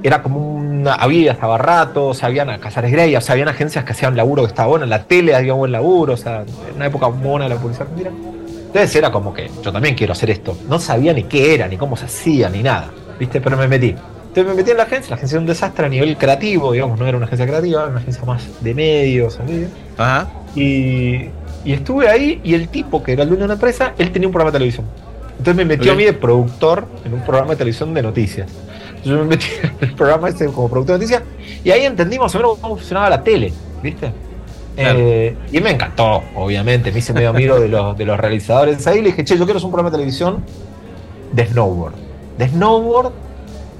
[0.04, 0.95] era como una.
[0.95, 4.43] Había, estaba rato, o sea, habían Casares Grey, o sea, habían agencias que hacían laburo
[4.43, 7.45] que estaba bueno, en la tele había buen laburo, o sea, en una época buena
[7.45, 8.12] de la publicidad argentina.
[8.71, 10.58] Entonces era como que yo también quiero hacer esto.
[10.67, 12.89] No sabía ni qué era, ni cómo se hacía, ni nada.
[13.19, 13.41] ¿Viste?
[13.41, 13.95] Pero me metí.
[14.32, 15.10] Entonces me metí en la agencia.
[15.10, 16.98] La agencia era un desastre a nivel creativo, digamos.
[16.98, 19.38] No era una agencia creativa, era una agencia más de medios.
[19.98, 20.30] Ajá.
[20.56, 21.26] Y,
[21.65, 24.30] y estuve ahí y el tipo que era el dueño de una empresa, él tenía
[24.30, 24.86] un programa de televisión.
[25.32, 28.50] Entonces me metió a mí de productor en un programa de televisión de noticias.
[29.04, 31.24] Yo me metí en el programa ese como productor de noticias
[31.63, 33.52] y ahí entendimos más o menos cómo funcionaba la tele,
[33.84, 34.13] ¿viste?
[34.78, 36.91] Eh, y me encantó, obviamente.
[36.91, 39.02] Me hice medio amigo de los, de los realizadores ahí.
[39.02, 40.44] Le dije, che, yo quiero hacer un programa de televisión
[41.32, 41.94] de snowboard.
[42.38, 43.12] De snowboard,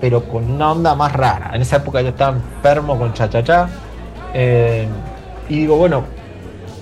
[0.02, 1.52] pero con una onda más rara.
[1.54, 3.70] En esa época yo estaba enfermo con cha-cha-cha.
[4.34, 4.88] Eh,
[5.48, 6.04] y digo, bueno,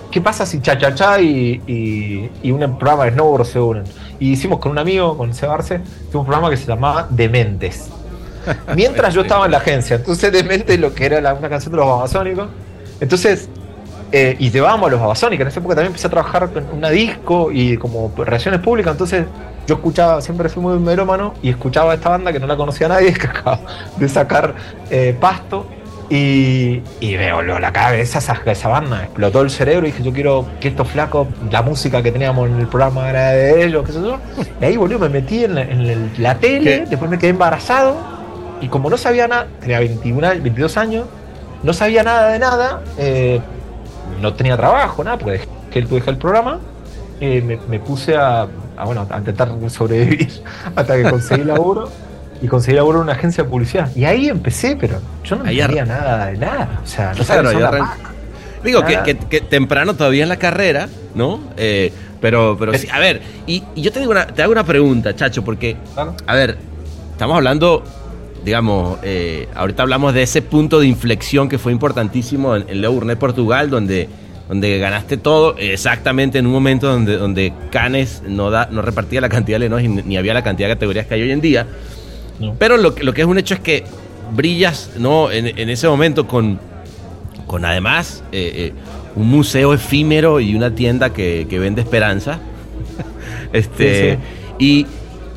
[0.10, 3.84] ¿qué pasa si cha-cha-cha y, y, un programa de snowboard se unen?
[4.20, 5.82] Y hicimos con un amigo, con Sebarce,
[6.14, 7.90] un programa que se llamaba Dementes.
[8.76, 9.98] Mientras yo estaba en la agencia.
[9.98, 12.48] Entonces, Dementes lo que era la, una canción de los babasónicos.
[13.02, 13.50] Entonces,
[14.12, 15.41] eh, y llevábamos a los Babasónicos.
[15.41, 18.91] En esa época también empecé a trabajar en una disco y como relaciones públicas.
[18.91, 19.26] Entonces
[19.67, 23.13] yo escuchaba, siempre fui muy melómano y escuchaba esta banda que no la conocía nadie,
[23.19, 23.60] que acaba
[23.98, 24.56] de sacar
[24.89, 25.67] eh, pasto.
[26.12, 30.12] Y, y me volvió la cabeza esa, esa banda, explotó el cerebro y dije, yo
[30.12, 33.91] quiero que estos flacos, la música que teníamos en el programa era de ellos, qué
[33.91, 34.17] sé yo.
[34.60, 37.95] Y ahí volvió, me metí en la, tele, después me quedé embarazado
[38.60, 41.06] y como no sabía nada, tenía 21, 22 años,
[41.62, 43.39] no sabía nada de nada, eh,
[44.20, 46.60] no tenía trabajo, nada, porque dejé, dejé el programa.
[47.22, 48.48] Eh, me, puse a,
[48.86, 50.42] bueno, a intentar sobrevivir
[50.76, 51.90] hasta que conseguí laburo.
[52.42, 53.94] y conseguí laburo en una agencia de publicidad.
[53.96, 56.80] Y ahí empecé, pero yo no entendía nada de nada.
[56.84, 57.98] O sea, no sabía
[58.64, 61.40] Digo, que, temprano todavía en la carrera, ¿no?
[61.58, 65.16] Eh, pero, pero sí, a ver, y, yo te, digo una, te hago una pregunta,
[65.16, 65.78] Chacho, porque,
[66.26, 66.58] a ver,
[67.12, 67.84] estamos hablando,
[68.43, 73.15] digamos, eh, ahorita hablamos de ese punto de inflexión que fue importantísimo en, en Le
[73.15, 74.08] Portugal, donde,
[74.47, 79.30] donde ganaste todo exactamente en un momento donde, donde Canes no, da, no repartía la
[79.30, 81.67] cantidad de Lenox ni había la cantidad de categorías que hay hoy en día.
[82.58, 83.84] Pero lo, lo que es un hecho es que
[84.34, 85.32] brillas ¿no?
[85.32, 86.60] en, en ese momento con,
[87.49, 88.73] con además eh, eh,
[89.15, 92.39] un museo efímero y una tienda que, vende esperanza.
[93.54, 94.19] este,
[94.60, 94.86] Y,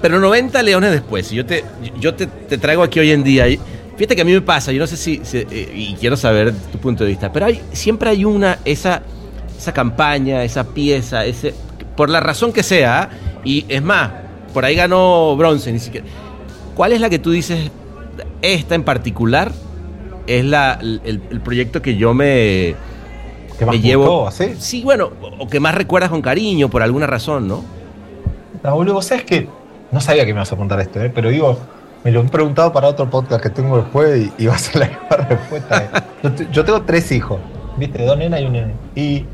[0.02, 1.64] pero 90 leones después, yo te,
[1.98, 2.26] yo te,
[2.58, 3.46] traigo aquí hoy en día.
[3.96, 6.78] fíjate que a mí me pasa, yo no sé si, eh, y quiero saber tu
[6.78, 9.02] punto de vista, pero hay, siempre hay una, esa,
[9.56, 11.54] esa campaña, esa pieza, ese,
[11.96, 13.10] por la razón que sea,
[13.44, 14.10] y es más,
[14.52, 16.06] por ahí ganó bronce, ni siquiera.
[16.74, 17.70] ¿Cuál es la que tú dices,
[18.42, 19.52] esta en particular,
[20.26, 22.74] es la, el, proyecto que yo me,
[23.66, 24.30] me llevo.
[24.30, 24.54] ¿sí?
[24.58, 27.64] sí, bueno, o que más recuerdas con cariño por alguna razón, ¿no?
[28.62, 29.48] Boludo, vos sabés que
[29.92, 31.10] no sabía que me ibas a contar esto, ¿eh?
[31.14, 31.58] pero digo,
[32.02, 35.16] me lo he preguntado para otro podcast que tengo después y, va a ser la
[35.28, 36.02] respuesta.
[36.22, 36.48] ¿eh?
[36.50, 37.38] Yo, tengo tres hijos,
[37.76, 38.04] ¿viste?
[38.04, 38.72] Dos nenas y un nene.
[38.96, 39.26] Y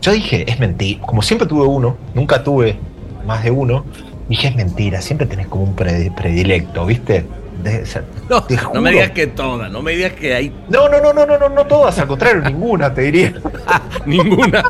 [0.00, 1.00] yo dije, es mentira.
[1.04, 2.76] Como siempre tuve uno, nunca tuve
[3.26, 3.84] más de uno,
[4.28, 7.24] dije, es mentira, siempre tenés como un predilecto, ¿viste?
[8.28, 10.52] No, me digas que todas, no me digas que hay.
[10.68, 13.34] No, no, no, no, no, no, no todas, al contrario, ninguna, te diría.
[14.06, 14.62] ninguna.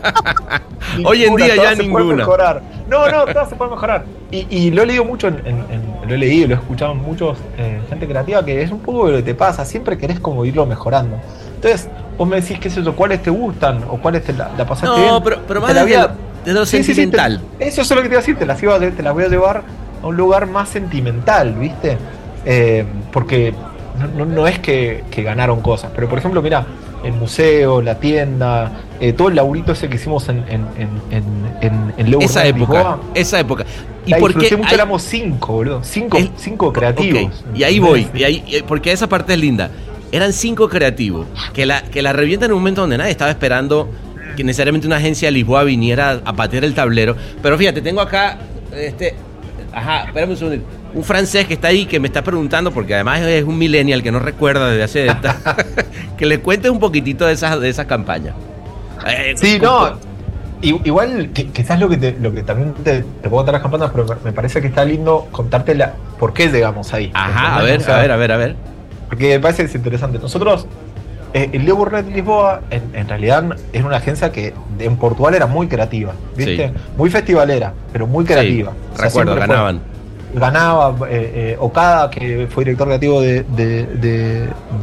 [1.05, 2.17] Hoy en día ya ninguna.
[2.17, 2.63] Mejorar.
[2.89, 4.05] No, no, todas se pueden mejorar.
[4.31, 5.63] Y, lo he leído mucho, en,
[6.07, 9.11] lo he leído, lo he escuchado en muchos eh, gente creativa, que es un poco
[9.11, 11.17] lo que te pasa, siempre querés como irlo mejorando.
[11.55, 14.87] Entonces, vos me decís, qué es eso, cuáles te gustan o cuáles te la, pasaste
[14.87, 15.09] no, bien.
[15.09, 16.09] No, pero, pero más desde,
[16.45, 17.41] de lo sentimental.
[17.59, 19.29] eso es lo que te iba a decir, te las, iba, te las voy a
[19.29, 19.63] llevar
[20.03, 21.97] a un lugar más sentimental, ¿viste?
[22.45, 23.55] Eh, porque
[24.15, 26.67] no, es que, ganaron cosas, pero por ejemplo, mira,
[27.05, 30.67] el museo, la tienda, eh, todo el laburito ese que hicimos en, en,
[31.11, 33.65] en, en, Esa época, esa época.
[34.07, 35.81] Y porque éramos cinco, boludo.
[35.85, 37.45] Cinco, cinco creativos.
[37.55, 39.71] Y ahí voy, y ahí, porque esa parte es linda.
[40.11, 43.89] Eran cinco creativos que la, que la revientan en un momento donde nadie estaba esperando
[44.37, 47.17] que necesariamente una agencia de Lisboa viniera a patear el tablero.
[47.43, 48.39] Pero fíjate, tengo acá
[48.75, 49.15] este.
[49.73, 50.63] Ajá, espérame un segundo
[50.95, 54.13] un francés que está ahí que me está preguntando, porque además es un millennial que
[54.13, 55.57] no recuerda desde hace esta,
[56.17, 58.35] que le cuente un poquitito de esa, de esa campaña.
[59.07, 59.99] Eh, sí, no.
[60.61, 64.61] Igual, quizás lo que, lo que también te, puedo contar las campanas, pero me parece
[64.61, 67.11] que está lindo contarte la, por qué llegamos ahí.
[67.15, 68.57] Ajá, a ver, a ver, a ver, a ver.
[69.09, 70.21] Porque me parece que es interesante.
[70.21, 70.69] Nosotros,
[71.35, 75.67] eh, el Leo Burnett Lisboa, en, realidad es una agencia que en Portugal era muy
[75.67, 76.73] creativa, ¿viste?
[76.97, 78.73] Muy festivalera, pero muy creativa.
[78.97, 79.92] recuerdo, ganaban
[80.35, 83.87] ganaba eh, eh, Okada, que fue director creativo de, de,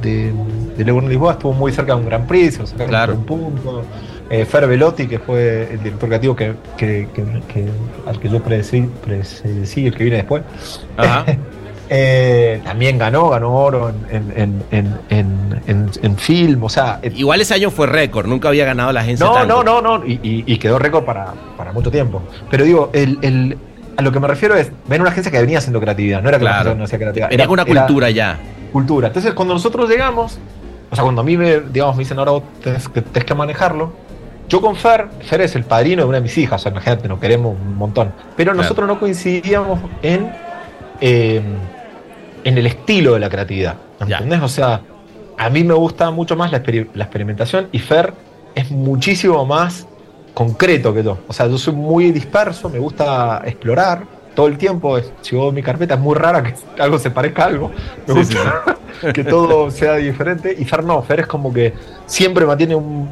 [0.01, 0.33] de,
[0.77, 3.13] de, Lisboa, estuvo muy cerca de un Gran Prix, o sea, claro.
[3.13, 3.83] un punto.
[4.29, 7.65] Eh, Fer Velotti, que fue el director creativo que, que, que,
[8.05, 10.43] al que yo predecí, el que viene después.
[11.91, 16.99] Eh, también ganó, ganó oro en, en, en, en, en film, o sea...
[17.01, 19.25] Igual ese año fue récord, nunca había ganado la agencia.
[19.25, 22.21] No, no, no, no, y, y, quedó récord para, para mucho tiempo.
[22.51, 23.57] Pero digo, el, el,
[23.99, 26.37] a lo que me refiero es, ven una agencia que venía haciendo creatividad, no era
[26.37, 27.33] que la agencia no hacía creatividad.
[27.33, 28.39] Era, una cultura ya.
[28.71, 29.07] Cultura.
[29.07, 30.39] Entonces, cuando nosotros llegamos,
[30.89, 33.91] o sea, cuando a mí me, digamos, me dicen, ahora vos tenés que, que manejarlo,
[34.47, 37.09] yo con Fer, Fer es el padrino de una de mis hijas, o sea, imagínate,
[37.09, 38.13] nos queremos un montón.
[38.37, 40.31] Pero nosotros no coincidíamos en,
[41.01, 41.43] em,
[42.45, 43.75] en el estilo de la creatividad.
[43.99, 44.41] ¿Entendés?
[44.41, 44.79] O sea,
[45.37, 48.13] a mí me gusta mucho más la, la experimentación y Fer
[48.55, 49.88] es muchísimo más
[50.39, 51.17] concreto que yo.
[51.27, 54.97] O sea, yo soy muy disperso, me gusta explorar todo el tiempo.
[55.19, 57.71] Si vos mi carpeta es muy rara que algo se parezca a algo.
[58.07, 58.63] Me gusta
[59.13, 60.55] que todo sea diferente.
[60.57, 61.73] Y Fer no, Fer es como que
[62.05, 63.09] siempre mantiene un.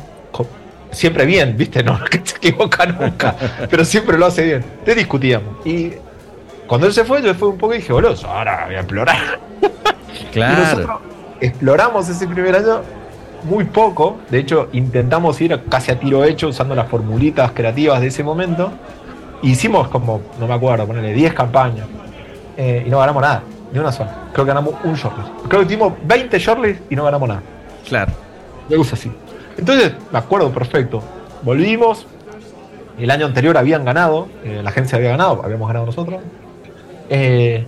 [0.89, 1.83] Siempre bien, ¿viste?
[1.83, 3.35] No, que se equivoca nunca,
[3.69, 4.65] pero siempre lo hace bien.
[4.85, 5.65] Te discutíamos.
[5.65, 5.91] Y
[6.65, 9.39] cuando él se fue, yo fui un poco y dije, boludo, ahora voy a explorar.
[10.31, 10.53] Claro.
[10.53, 11.01] Y nosotros
[11.41, 12.83] exploramos ese primer año
[13.43, 14.17] muy poco.
[14.29, 18.71] De hecho, intentamos ir casi a tiro hecho usando las formulitas creativas de ese momento.
[19.41, 21.87] Hicimos como, no me acuerdo, ponerle 10 campañas.
[22.57, 24.29] Eh, y no ganamos nada, ni una sola.
[24.33, 25.29] Creo que ganamos un shortlist.
[25.47, 27.41] Creo que tuvimos 20 shortlists y no ganamos nada.
[27.87, 28.11] Claro.
[28.69, 29.11] Me gusta así.
[29.57, 31.01] Entonces, me acuerdo perfecto.
[31.43, 32.07] Volvimos.
[32.99, 36.19] El año anterior habían ganado, eh, la agencia había ganado, habíamos ganado nosotros.
[37.09, 37.67] Eh,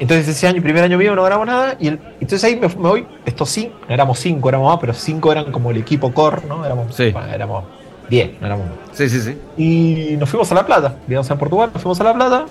[0.00, 1.76] entonces ese año, primer año mío, no ganamos nada.
[1.78, 5.70] Y entonces ahí me, voy, estos cinco, éramos cinco, éramos más, pero cinco eran como
[5.70, 6.64] el equipo core, ¿no?
[6.64, 7.14] Éramos, sí.
[7.32, 7.64] éramos
[8.08, 8.66] diez, no éramos.
[8.92, 9.38] Sí, sí, sí.
[9.56, 12.46] Y nos fuimos a La Plata, digamos en Portugal, nos fuimos a La Plata.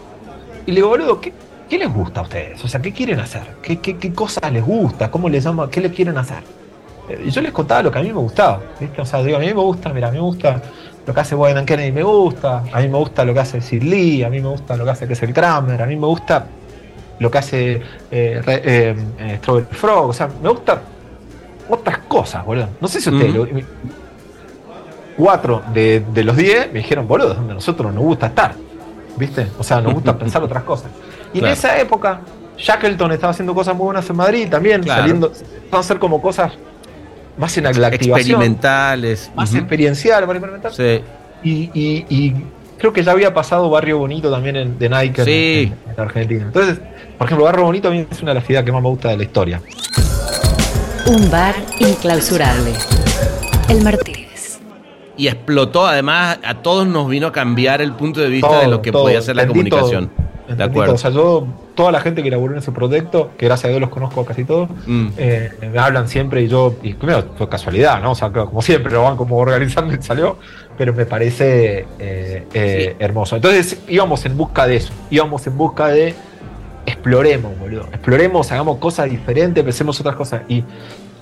[0.66, 1.34] Y le digo, boludo, ¿qué,
[1.70, 2.64] ¿qué les gusta a ustedes?
[2.64, 3.44] O sea, ¿qué quieren hacer?
[3.62, 5.12] ¿Qué, qué, cosas les gusta?
[5.12, 5.70] ¿Cómo les llama?
[5.70, 6.44] ¿Qué les quieren hacer?
[7.10, 9.02] Eh, y yo les contaba lo que a mí me gustaba, ¿viste?
[9.02, 10.62] O sea, digo, a mí me gusta, mira, a mí me gusta
[11.06, 13.84] lo que hace Biden Kennedy, me gusta, a mí me gusta lo que hace Sid
[13.84, 16.08] Lee, a mí me gusta lo que hace que es el Kramer, a mí me
[16.08, 16.48] gusta
[17.20, 20.82] lo que hace eh, eh, Strawberry Frog, o sea, me gusta
[21.70, 22.70] otras cosas, boludo.
[22.82, 23.66] No sé si ustedes,
[25.16, 28.56] cuatro de, de, los diez me dijeron, boludo, es donde nosotros nos gusta estar,
[29.18, 29.48] ¿viste?
[29.58, 30.92] O sea, nos gusta pensar otras cosas.
[31.34, 32.22] Y en esa época,
[32.58, 35.32] Shackleton estaba haciendo cosas muy buenas en Madrid también, saliendo,
[35.72, 36.54] van a ser como cosas
[37.38, 38.18] más en la activación.
[38.18, 39.32] Experimentales.
[39.36, 40.74] Más experiencial para experimentar.
[40.74, 41.02] Sí.
[41.44, 42.34] Y,
[42.84, 46.44] creo que ya había pasado Barrio Bonito también en, de Nike en, Argentina.
[46.48, 46.82] Entonces,
[47.18, 49.08] por ejemplo, Barrio Bonito a mí es una de las ciudades que más me gusta
[49.08, 49.62] de la historia.
[51.06, 52.74] Un bar inclausurable.
[53.70, 54.60] El Martínez.
[55.16, 58.82] Y explotó, además, a todos nos vino a cambiar el punto de vista de lo
[58.82, 60.12] que podía ser la comunicación.
[60.56, 60.94] De acuerdo.
[60.94, 63.82] O sea, yo, toda la gente que laburó en ese proyecto, que gracias a Dios
[63.82, 65.08] los conozco casi todos, mm.
[65.18, 68.12] eh, me hablan siempre y yo, y primero fue casualidad, ¿no?
[68.12, 70.38] O sea, como siempre lo van como organizando y salió,
[70.78, 73.36] pero me parece eh, eh, hermoso.
[73.36, 76.16] Entonces íbamos en busca de eso, íbamos en busca de
[76.86, 80.44] exploremos, boludo, exploremos, hagamos cosas diferentes, pensemos otras cosas.
[80.48, 80.64] Y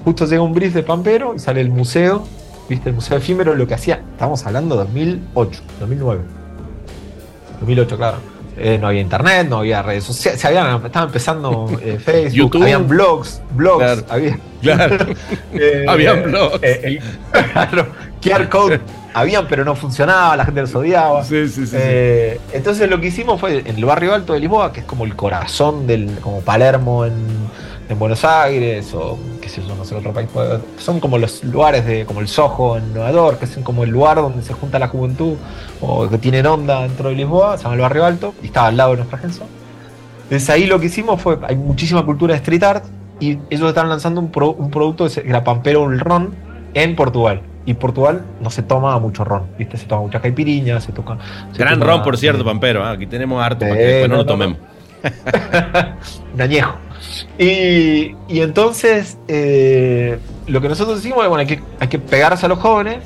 [0.04, 2.24] justo llega un brief de Pampero y sale el museo,
[2.70, 6.22] viste, el museo efímero, lo que hacía, estamos hablando de 2008, 2009.
[7.62, 11.98] 2008, claro eh, no había internet, no había redes sociales, se habían, estaba empezando eh,
[12.04, 12.64] Facebook, YouTube.
[12.64, 15.06] habían blogs, blogs, había, claro.
[15.54, 16.60] eh, habían blogs.
[17.54, 17.88] Claro,
[18.22, 18.82] QR code
[19.14, 21.24] habían, pero no funcionaba, la gente los odiaba.
[21.24, 21.78] Sí, sí, sí,
[22.54, 25.16] entonces lo que hicimos fue en el barrio alto de Lisboa, que es como el
[25.16, 27.14] corazón del, como Palermo en
[27.92, 30.30] en Buenos Aires o qué sé yo, no sé, otro país.
[30.78, 33.90] Son como los lugares de, como el Soho en Nueva York, que es como el
[33.90, 35.36] lugar donde se junta la juventud
[35.82, 38.78] o que tienen onda dentro de Lisboa, se llama el Barrio Alto, y estaba al
[38.78, 39.46] lado de nuestra agencia.
[40.24, 42.86] Entonces ahí lo que hicimos fue, hay muchísima cultura de street art
[43.20, 46.34] y ellos están lanzando un, producto que era Pampero un ron
[46.74, 47.42] en Portugal.
[47.64, 49.78] Y Portugal no se toma mucho ron, ¿viste?
[49.78, 51.18] Se toma mucha caipiriña, se toca.
[51.56, 52.84] Gran ron, por cierto, Pampero.
[52.84, 52.94] ¿eh?
[52.96, 54.58] Aquí tenemos harto para que después no, lo tomemos.
[56.34, 56.74] un añejo.
[57.38, 62.50] Y, entonces, eh, lo que nosotros decimos es, bueno, hay que, hay que pegarse a
[62.50, 63.04] los jóvenes.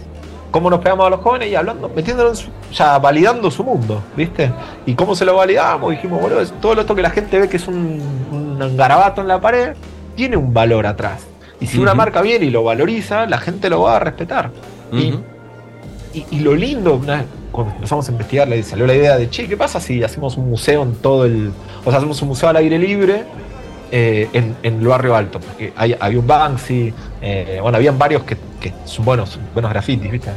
[0.51, 1.49] ¿Cómo nos pegamos a los jóvenes?
[1.49, 4.51] Y hablando, metiéndonos, ya validando su mundo, ¿viste?
[4.86, 5.91] ¿Y cómo se lo validamos?
[5.91, 9.41] Dijimos, bueno, todo esto que la gente ve que es un, un garabato en la
[9.41, 9.73] pared,
[10.15, 11.25] tiene un valor atrás.
[11.60, 14.51] Y si una marca viene y lo valoriza, la gente lo va a respetar.
[14.91, 15.15] y,
[16.13, 17.01] y, lo lindo,
[17.51, 20.49] cuando empezamos a investigar, le salió la idea de, che, ¿qué pasa si hacemos un
[20.49, 21.51] museo en todo el...
[21.84, 23.23] O sea, hacemos un museo al aire libre
[23.91, 28.38] eh, en, el barrio alto, porque hay, había un Banksy, eh, bueno, habían varios que,
[28.86, 30.32] son buenos, buenos grafitis, ¿viste?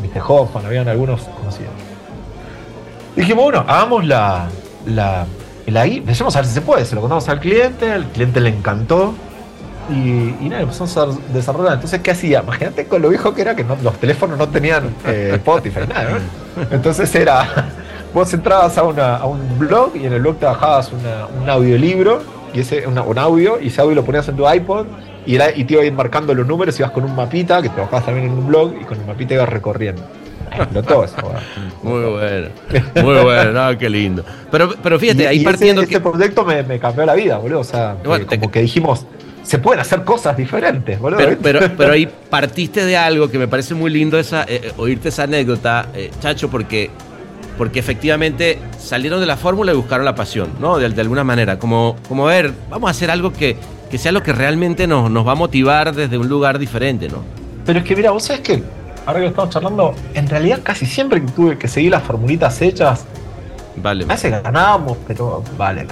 [0.00, 1.72] Viste Hoffman, habían algunos conocidos.
[3.16, 4.48] Dijimos, bueno, hagamos la,
[4.86, 5.26] la,
[5.66, 8.50] la empecemos a ver si se puede, se lo contamos al cliente, al cliente le
[8.50, 9.14] encantó.
[9.90, 11.74] Y, y nada, empezamos a desarrollar.
[11.74, 12.40] Entonces, ¿qué hacía?
[12.42, 16.20] Imagínate con lo viejo que era que los teléfonos no tenían eh, Spotify, nada.
[16.70, 17.68] Entonces era,
[18.14, 22.41] vos entrabas a, una, a, un blog y en el blog te bajabas un audiolibro
[22.52, 24.86] y ese un audio, y ese audio lo ponías en tu iPod
[25.24, 27.68] y, era, y te iba a ir marcando los números, ibas con un mapita, que
[27.68, 30.02] te bajabas también en un blog, y con el mapita ibas recorriendo.
[30.50, 31.16] Explotó eso.
[31.82, 32.48] Muy bueno,
[33.02, 34.24] muy bueno, qué lindo.
[34.50, 35.82] Pero, pero fíjate, ahí partiendo.
[35.82, 37.60] Este proyecto me, me, cambió la vida, boludo.
[37.60, 37.96] O sea,
[38.28, 39.06] como que dijimos,
[39.42, 41.20] se pueden hacer cosas diferentes, boludo.
[41.42, 45.08] Pero, pero, ahí partiste de algo que me parece muy lindo esa, eh, eh, oírte
[45.08, 46.90] esa anécdota, eh, Chacho, porque
[47.58, 50.78] porque efectivamente salieron de la fórmula y buscaron la pasión, ¿no?
[50.78, 53.56] De, alguna manera, como, como ver, vamos a hacer algo que,
[53.96, 57.22] sea lo que realmente nos, nos va a motivar desde un lugar diferente, ¿no?
[57.64, 58.62] Pero es que mira, vos sabés que,
[59.06, 63.04] ahora que estamos charlando, en realidad casi siempre que tuve que seguir las formulitas hechas,
[63.76, 64.04] vale.
[64.04, 65.86] a veces ganábamos, pero vale,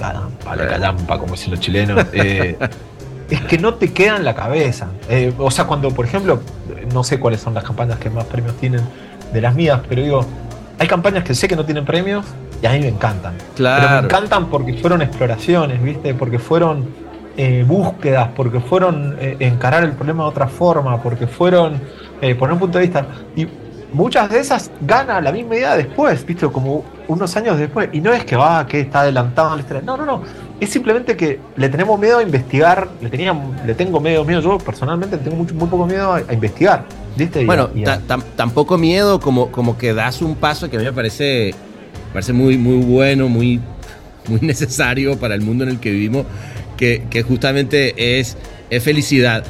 [0.45, 2.05] vale, calampa, como dicen los chilenos.
[2.13, 2.57] Eh,
[3.29, 4.87] es que no te queda en la cabeza.
[5.09, 6.41] Eh, o sea, cuando, por ejemplo,
[6.93, 8.81] no sé cuáles son las campañas que más premios tienen
[9.31, 10.25] de las mías, pero digo,
[10.81, 12.25] hay campañas que sé que no tienen premios
[12.59, 13.35] y a mí me encantan.
[13.55, 13.83] Claro.
[13.87, 16.15] Pero me encantan porque fueron exploraciones, ¿viste?
[16.15, 16.87] Porque fueron
[17.37, 21.79] eh, búsquedas, porque fueron eh, encarar el problema de otra forma, porque fueron
[22.19, 23.05] eh, poner un punto de vista.
[23.35, 23.47] Y
[23.93, 26.47] muchas de esas gana la misma idea después, ¿viste?
[26.47, 27.89] Como unos años después.
[27.93, 29.81] Y no es que va, que está adelantado en la.
[29.81, 30.23] No, no, no.
[30.59, 32.87] Es simplemente que le tenemos miedo a investigar.
[33.01, 34.41] Le, tenía, le tengo medio miedo.
[34.41, 36.85] Yo personalmente tengo mucho, muy poco miedo a investigar.
[37.45, 37.69] Bueno,
[38.35, 41.53] tampoco miedo como, como que das un paso que a mí me parece,
[42.13, 43.59] parece muy, muy bueno, muy,
[44.27, 46.25] muy necesario para el mundo en el que vivimos,
[46.77, 48.37] que, justamente es,
[48.69, 49.43] es, felicidad.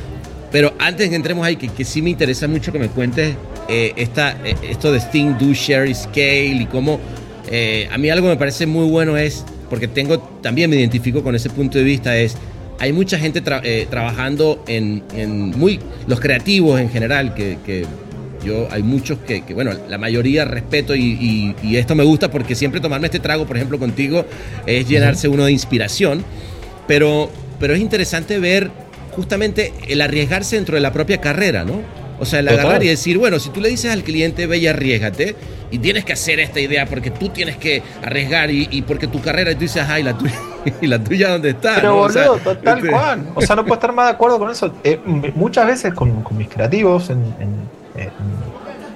[0.52, 3.36] Pero antes que entremos ahí, que, sí me interesa mucho que me cuentes
[3.70, 7.00] eh, esta, eh, esto de Sting, Do, Share, Scale y cómo...
[7.50, 11.24] Eh, a mí algo que me parece muy bueno es porque tengo, también me identifico
[11.24, 12.36] con ese punto de vista, es,
[12.80, 15.04] hay mucha gente eh, trabajando en,
[15.58, 17.86] muy, los creativos en general, que,
[18.44, 23.08] yo, hay muchos que, bueno, la mayoría respeto y, esto me gusta porque siempre tomarme
[23.08, 24.26] este trago, por ejemplo, contigo,
[24.66, 26.24] es llenarse uno de inspiración,
[26.88, 28.72] pero, pero es interesante ver
[29.12, 31.82] justamente el arriesgarse dentro de la propia carrera, ¿no?
[32.20, 34.68] O sea, el agarrar y decir, bueno, si tú le dices al cliente, ve y
[34.68, 35.36] arriesgate,
[35.72, 39.52] y tienes que hacer esta idea porque tú tienes que arriesgar y, porque tu carrera,
[39.52, 40.40] y tú dices, ay, la tuya,
[40.82, 41.76] y la tuya dónde está.
[41.76, 43.28] Pero boludo, tal este cual.
[43.36, 44.74] O sea, no puedo estar más de acuerdo con eso.
[44.84, 45.00] Eh,
[45.36, 47.12] muchas veces con, mis creativos,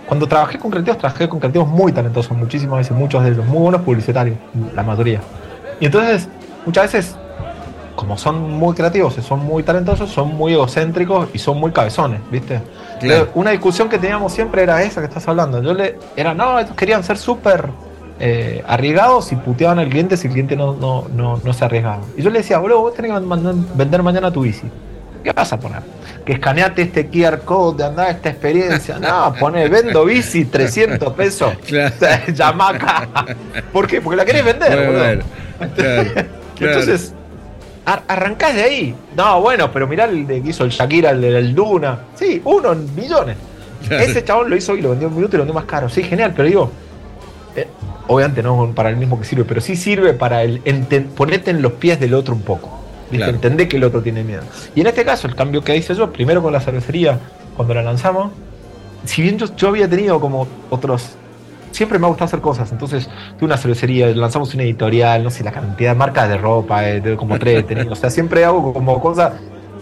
[0.06, 3.60] cuando trabajé con creativos, trabajé con creativos muy talentosos, muchísimas veces, muchos de ellos, muy
[3.60, 4.38] buenos publicitarios,
[4.74, 5.22] la mayoría.
[5.80, 6.28] Y entonces,
[6.66, 7.16] muchas veces
[7.96, 12.22] como son muy creativos y son muy talentosos, son muy egocéntricos y son muy cabezones,
[12.30, 12.62] ¿viste?
[13.34, 15.62] Una discusión que teníamos siempre era esa que estás hablando.
[15.62, 15.98] Yo le.
[16.16, 17.70] Era, no, ellos querían ser súper
[18.20, 21.08] eh, arriesgados y puteaban al cliente si el cliente no, no,
[21.44, 22.02] no, se arriesgaba.
[22.16, 23.26] Y yo le decía, boludo, vos tenés que
[23.76, 24.70] vender mañana tu bici.
[25.24, 25.82] ¿Qué vas a poner?
[26.24, 29.00] Que escaneate este QR code, de andar esta experiencia.
[29.00, 31.54] No, pone vendo bici 300 pesos.
[32.34, 33.08] Yamaca.
[33.74, 34.02] ¿Por qué?
[34.02, 35.26] Porque la querés vender, boludo.
[36.60, 37.14] Entonces,
[37.86, 38.96] arrancás de ahí.
[39.16, 42.00] No, bueno, pero mirá el de que hizo el Shakira, el del Duna.
[42.16, 43.36] Sí, uno en millones.
[43.90, 45.90] Ese chabón lo hizo y lo vendió un minuto y lo vendió más caro.
[45.90, 46.72] Sí, genial, pero digo,
[47.56, 47.68] eh,
[48.08, 50.60] obviamente no para el mismo que sirve, pero sí sirve para el
[51.16, 52.82] ponerte en los pies del otro un poco.
[53.12, 54.42] Entender que el otro tiene miedo.
[54.74, 57.20] Y en este caso, el cambio que hice yo, primero con la cervecería,
[57.56, 58.32] cuando la lanzamos,
[59.06, 61.16] si bien yo había tenido como otros
[61.76, 62.72] siempre me ha gustado hacer cosas.
[62.72, 66.88] Entonces, tuve una cervecería, lanzamos una editorial, no sé, la cantidad de marcas de ropa,
[66.88, 69.34] eh, de como tres, o sea, siempre hago como cosas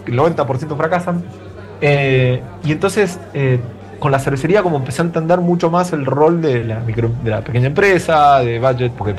[0.04, 1.24] que el 90% fracasan.
[1.80, 3.60] Eh, y entonces, eh,
[3.98, 7.30] con la cervecería, como empecé a entender mucho más el rol de la, micro, de
[7.30, 9.14] la pequeña empresa, de budget, porque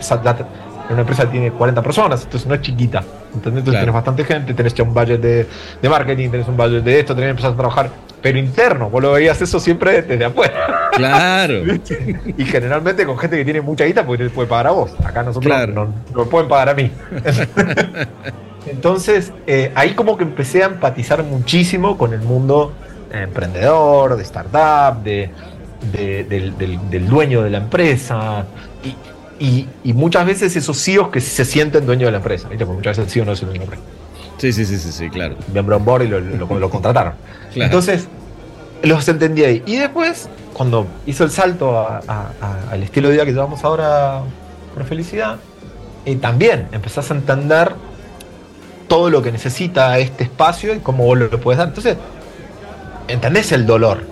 [0.90, 3.04] una empresa tiene 40 personas, entonces no es chiquita.
[3.34, 3.60] ¿entendés?
[3.60, 5.48] Entonces tienes bastante gente, tenés ya un budget de,
[5.82, 7.90] de marketing, tenés un budget de esto, tenés que empezar a trabajar
[8.26, 8.90] pero interno.
[8.90, 10.90] Vos lo veías eso siempre desde afuera.
[10.94, 11.62] Claro.
[12.38, 14.96] y generalmente con gente que tiene mucha guita porque te puede pagar a vos.
[15.04, 16.90] Acá nosotros no, no, pueden pagar a mí.
[18.66, 22.74] Entonces, eh, ahí como que empecé a empatizar muchísimo con el mundo
[23.24, 25.30] emprendedor, de startup, de,
[25.91, 28.45] del, dueño de la empresa.
[29.39, 32.47] Y, muchas veces esos CEOs que se sienten dueños de la empresa.
[32.47, 33.95] Porque muchas veces el CEO no es el dueño de la empresa.
[34.38, 35.36] Sí, sí, sí, sí, sí claro.
[35.53, 37.13] Miembro on board y lo, lo contrataron.
[37.55, 38.07] Entonces,
[38.84, 39.63] los entendí ahí.
[39.66, 44.22] Y después, cuando hizo el salto al estilo de vida que llevamos ahora
[44.74, 45.38] por felicidad,
[46.05, 47.74] y también empezás a entender
[48.88, 51.70] todo lo que necesita este espacio y cómo vos lo, puedes dar.
[51.70, 51.97] Entonces,
[53.08, 54.03] entendés el dolor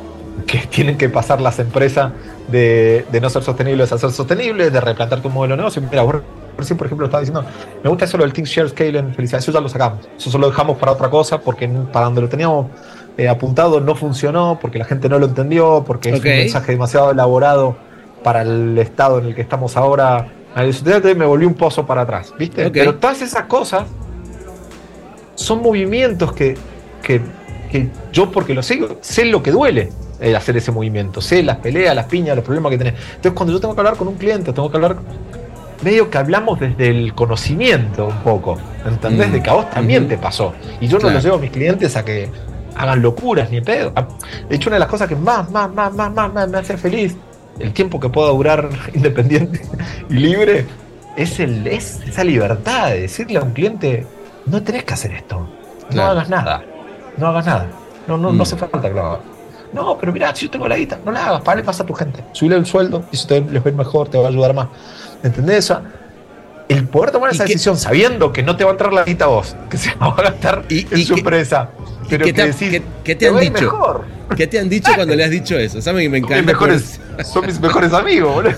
[0.47, 2.11] que tienen que pasar las empresas
[2.47, 5.81] de, no ser sostenibles a ser sostenibles, de replantar tu modelo de negocio.
[5.81, 6.17] Mira, vos
[6.57, 7.45] recién, por ejemplo, estaba diciendo,
[7.83, 10.07] me gusta eso lo del Think Share Scale en felicidad, eso ya lo sacamos.
[10.17, 12.67] Eso solo lo dejamos para otra cosa, porque para donde lo teníamos
[13.17, 17.11] eh, apuntado no funcionó, porque la gente no lo entendió, porque es un mensaje demasiado
[17.11, 17.75] elaborado
[18.23, 20.27] para el estado en el que estamos ahora.
[20.55, 22.69] Me volví un pozo para atrás, ¿viste?
[22.69, 23.85] Pero todas esas cosas
[25.35, 26.55] son movimientos que,
[27.01, 27.21] que,
[28.11, 31.21] yo, porque lo sigo, sé lo que duele eh, hacer ese movimiento.
[31.21, 32.93] Sé las peleas, las piñas, los problemas que tenés.
[33.15, 34.97] Entonces, cuando yo tengo que hablar con un cliente, tengo que hablar
[35.83, 39.29] medio que hablamos desde el conocimiento un poco, ¿entendés?
[39.29, 39.31] Mm.
[39.33, 40.53] De que a vos también te pasó.
[40.79, 42.29] Y yo no lo llevo a mis clientes a que
[42.75, 43.91] hagan locuras ni pedo.
[43.95, 44.07] Ah,
[44.49, 47.15] de hecho, una de las cosas que más, más, más, más, más, me hace feliz,
[47.59, 49.61] el tiempo que pueda durar independiente
[50.09, 50.65] y libre,
[51.15, 54.05] es, el, es esa libertad de decirle a un cliente,
[54.45, 55.47] no tenés que hacer esto,
[55.93, 56.63] no hagas nada,
[57.17, 57.67] no hagas nada,
[58.07, 58.41] no, no, no mm.
[58.41, 59.19] hace falta que lo hagas.
[59.73, 61.85] No, pero mira, si yo tengo la guita, no la hagas, para le pasa a
[61.85, 62.23] tu gente.
[62.31, 64.67] Subile el sueldo y si te les va mejor, te va a ayudar más.
[65.23, 65.73] ¿Entendés?
[66.69, 69.29] el poder tomar esa decisión sabiendo que no te va a entrar la guita a
[69.29, 71.69] vos, que se va a gastar en su empresa.
[72.09, 74.03] Pero ¿Qué, te, ¿qué, te han dicho?
[74.35, 75.81] ¿Qué te han dicho cuando le has dicho eso?
[75.81, 76.09] ¿Sabes?
[76.09, 76.41] Me encanta.
[76.41, 78.57] Mejores, son mis mejores amigos, boludo.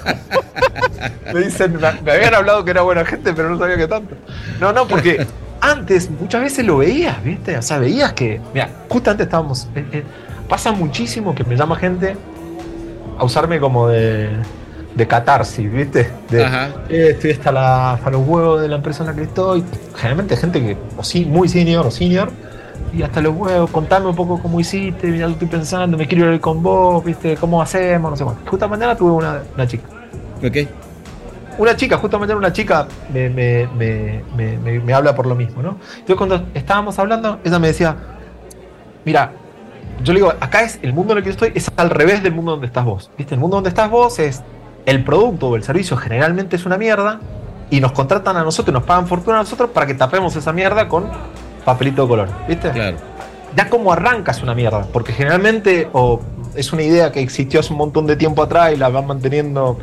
[1.33, 4.15] me dicen, me habían hablado que era buena gente, pero no sabía que tanto.
[4.59, 5.25] No, no, porque
[5.71, 7.57] antes muchas veces lo veías, ¿viste?
[7.57, 8.41] O sea, veías que.
[8.53, 9.67] Mira, justo antes estábamos.
[9.75, 10.03] Eh, eh,
[10.47, 12.15] pasa muchísimo que me llama gente
[13.17, 14.29] a usarme como de
[14.95, 16.09] de catarsis, ¿viste?
[16.29, 16.43] De,
[16.89, 19.63] eh, estoy hasta, la, hasta los huevos de la empresa en la que estoy.
[19.95, 22.31] Generalmente gente que, o sí, muy senior o senior,
[22.93, 26.33] y hasta los huevos, contame un poco cómo hiciste, mira, lo estoy pensando, me quiero
[26.33, 27.35] ir con vos, ¿viste?
[27.35, 28.11] ¿Cómo hacemos?
[28.11, 28.49] No sé cuánto.
[28.49, 29.83] Justo mañana tuve una, una chica.
[30.41, 30.84] Ok.
[31.57, 33.67] Una chica, justo mañana una chica me, me,
[34.35, 35.77] me, me, habla por lo mismo, ¿no?
[35.99, 37.95] Entonces cuando estábamos hablando, ella me decía,
[39.05, 39.31] mira,
[40.03, 42.33] yo le digo, acá es el mundo en el que estoy, es al revés del
[42.33, 43.09] mundo donde estás vos.
[43.17, 43.35] ¿Viste?
[43.35, 44.43] El mundo donde estás vos es
[44.85, 47.19] el producto o el servicio generalmente es una mierda
[47.69, 50.51] y nos contratan a nosotros y nos pagan fortuna a nosotros para que tapemos esa
[50.53, 51.09] mierda con
[51.63, 52.69] papelito de color, ¿viste?
[52.71, 52.97] Claro.
[53.55, 56.19] Ya como arrancas una mierda, porque generalmente o
[56.55, 59.79] es una idea que existió hace un montón de tiempo atrás y la van manteniendo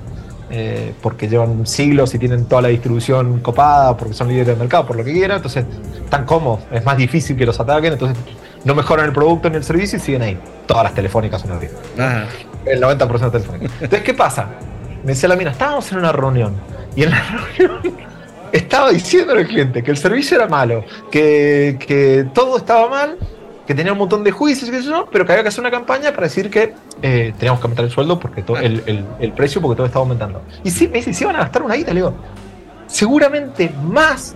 [0.54, 4.86] eh, porque llevan siglos y tienen toda la distribución copada, porque son líderes del mercado,
[4.86, 5.64] por lo que quieran, entonces
[6.04, 8.18] están cómodos, es más difícil que los ataquen, entonces
[8.62, 10.38] no mejoran el producto ni el servicio y siguen ahí.
[10.66, 11.68] Todas las telefónicas son así.
[12.66, 13.72] El 90% de telefónicas.
[13.80, 14.46] Entonces, ¿qué pasa?
[15.02, 16.54] Me decía la mina, estábamos en una reunión
[16.94, 17.22] y en la
[17.58, 17.96] reunión
[18.52, 23.16] estaba diciendo al cliente que el servicio era malo, que, que todo estaba mal
[23.66, 26.10] que tenía un montón de juicios, que eso, pero que había que hacer una campaña
[26.10, 29.76] para decir que eh, teníamos que aumentar el sueldo porque todo, el, el, precio porque
[29.76, 30.42] todo estaba aumentando.
[30.64, 32.14] Y sí, me dice, si van a gastar una guita, le digo,
[32.86, 34.34] seguramente más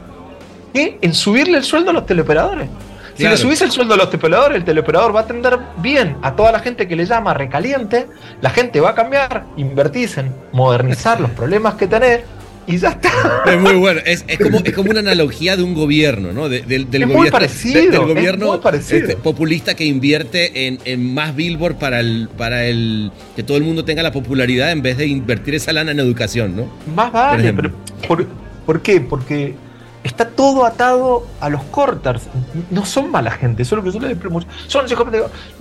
[0.72, 2.68] que en subirle el sueldo a los teleoperadores.
[3.16, 6.36] Si le subís el sueldo a los teleoperadores, el teleoperador va a atender bien a
[6.36, 8.06] toda la gente que le llama recaliente,
[8.42, 12.20] la gente va a cambiar, invertís en modernizar los problemas que tenés
[12.66, 13.10] y ya está.
[13.46, 14.00] Es muy bueno.
[14.04, 16.48] Es, como, es como una analogía de un gobierno, ¿no?
[16.48, 21.76] del, es gobierno, muy parecido, del gobierno este, populista que invierte en, en, más billboard
[21.76, 25.54] para el, para el que todo el mundo tenga la popularidad en vez de invertir
[25.54, 26.68] esa lana en educación, ¿no?
[26.94, 27.70] Más vale, pero
[28.08, 28.26] ¿por,
[28.66, 29.00] ¿por qué?
[29.00, 29.54] Porque
[30.02, 32.22] está todo atado a los corters.
[32.70, 34.18] No son mala gente, eso es lo que yo les
[34.66, 34.86] Son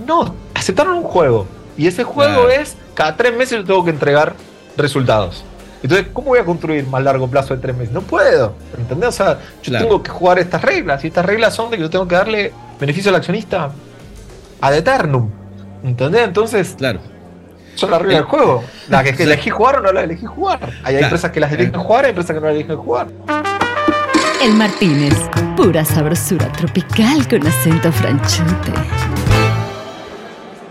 [0.05, 1.47] No, aceptaron un juego.
[1.77, 4.35] Y ese juego es, cada tres meses yo tengo que entregar
[4.77, 5.43] resultados.
[5.85, 7.93] Entonces, ¿cómo voy a construir más largo plazo de tres meses?
[7.93, 9.09] No puedo, ¿entendés?
[9.09, 11.91] O sea, yo tengo que jugar estas reglas y estas reglas son de que yo
[11.91, 13.69] tengo que darle beneficio al accionista
[14.61, 15.29] ad eternum,
[15.83, 16.23] ¿entendés?
[16.23, 17.01] Entonces, claro.
[17.75, 18.63] son las reglas del juego.
[18.89, 20.59] Las que, elegí jugar o no las elegí jugar.
[20.83, 23.07] Hay, empresas que las eligen jugar, hay empresas que no las eligen jugar.
[24.41, 25.13] El Martínez,
[25.55, 28.71] pura sabrosura tropical con acento franchute.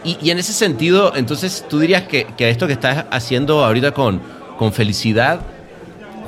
[0.03, 4.21] Y, en ese sentido, entonces, tú dirías que, que esto que estás haciendo ahorita con,
[4.59, 5.41] con felicidad,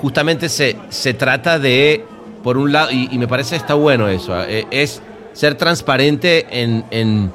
[0.01, 2.05] justamente se, se trata de,
[2.43, 5.03] por un lado, y, me parece está bueno eso, eh, es
[5.33, 7.33] ser transparente en, en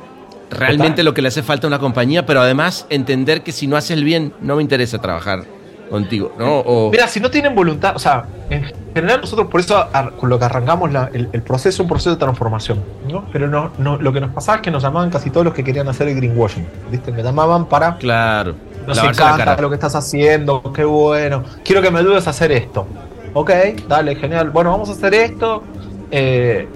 [0.50, 3.78] realmente lo que le hace falta a una compañía, pero además entender que si no
[3.78, 5.46] haces el bien, no me interesa trabajar
[5.90, 6.90] contigo, ¿no?
[6.90, 8.64] Mira, si no tienen voluntad, o sea, en
[8.96, 9.88] general nosotros por eso
[10.18, 13.26] con lo que arrancamos el, proceso es un proceso de transformación, ¿no?
[13.34, 15.64] Pero no, no, lo que nos pasaba es que nos llamaban casi todos los que
[15.64, 17.12] querían hacer el greenwashing, ¿viste?
[17.12, 17.98] Me llamaban para...
[17.98, 18.56] Claro
[18.88, 21.44] nos encanta lo que estás haciendo, qué bueno.
[21.64, 22.88] Quiero que me ayudes a hacer esto.
[23.34, 23.52] Ok,
[23.88, 24.50] dale, genial.
[24.50, 25.64] Bueno, vamos a hacer esto.
[26.12, 26.68] Eh,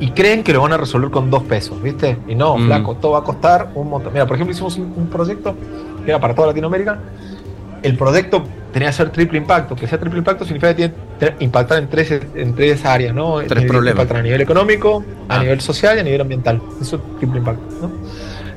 [0.00, 2.16] y creen que lo van a resolver con dos pesos, ¿viste?
[2.26, 2.66] Y no, mm.
[2.66, 4.12] flaco, todo va a costar un montón.
[4.12, 5.54] Mira, por ejemplo, hicimos un, proyecto
[6.04, 6.98] que era para toda Latinoamérica.
[7.82, 8.42] El proyecto
[8.72, 9.76] tenía que ser triple impacto.
[9.76, 13.42] Que sea triple impacto significa que tiene que impactar en tres, en tres áreas, ¿no?
[13.42, 14.02] Tres problemas.
[14.02, 15.38] Impactar a nivel económico, a ah.
[15.40, 16.60] nivel social y a nivel ambiental.
[16.80, 17.92] Eso es triple impacto, ¿no?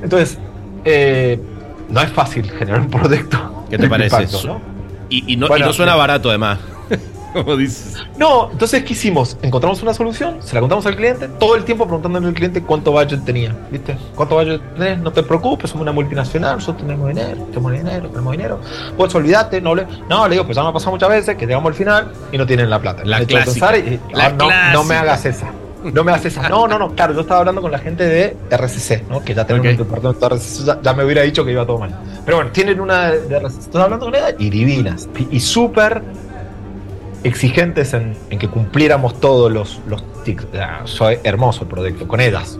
[0.02, 0.38] Entonces,
[0.84, 1.40] eh,
[1.88, 3.64] no es fácil generar un proyecto.
[3.70, 4.24] ¿Qué te parece?
[4.24, 4.60] eso?
[5.08, 6.58] Y, no, suena barato además.
[7.32, 7.94] Como dices.
[8.16, 9.36] No, entonces, ¿qué hicimos?
[9.42, 12.92] Encontramos una solución, se la contamos al cliente, todo el tiempo preguntándole al cliente cuánto
[12.92, 13.54] budget tenía.
[13.70, 13.96] ¿Viste?
[14.14, 14.98] ¿Cuánto budget tenés?
[15.00, 18.60] No te preocupes, somos una multinacional, nosotros tenemos dinero, tenemos dinero, tenemos dinero.
[18.96, 19.86] Pues olvídate, no le.
[20.08, 22.38] No, le digo, pues ya me ha pasado muchas veces que llegamos al final y
[22.38, 23.04] no tienen la plata.
[23.04, 23.76] La clásica.
[23.76, 25.52] Y, la no, no me hagas esa.
[25.92, 26.48] No me haces esa.
[26.48, 26.94] No, no, no.
[26.94, 29.22] Claro, yo estaba hablando con la gente de RCC, ¿no?
[29.22, 30.82] Que ya tenemos un departamento de RCC.
[30.82, 31.94] Ya, me hubiera dicho que iba todo mal.
[32.24, 33.58] Pero bueno, tienen una de RCC.
[33.60, 35.08] Estoy hablando con ella y divinas.
[35.30, 36.02] Y, súper
[37.24, 40.46] exigentes en, que cumpliéramos todos los, los tics.
[40.84, 42.58] soy hermoso el proyecto, con ellas.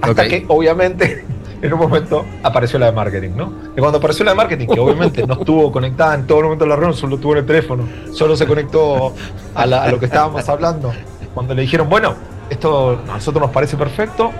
[0.00, 1.24] Hasta que, obviamente,
[1.62, 3.52] en un momento apareció la de marketing, ¿no?
[3.76, 6.64] Y cuando apareció la de marketing, que obviamente no estuvo conectada en todo el momento
[6.64, 9.14] de la reunión, solo tuvo en el teléfono, solo se conectó
[9.54, 10.92] a, a lo que estábamos hablando.
[11.34, 12.14] Cuando le dijeron, bueno,
[12.50, 14.32] esto a nosotros nos parece perfecto,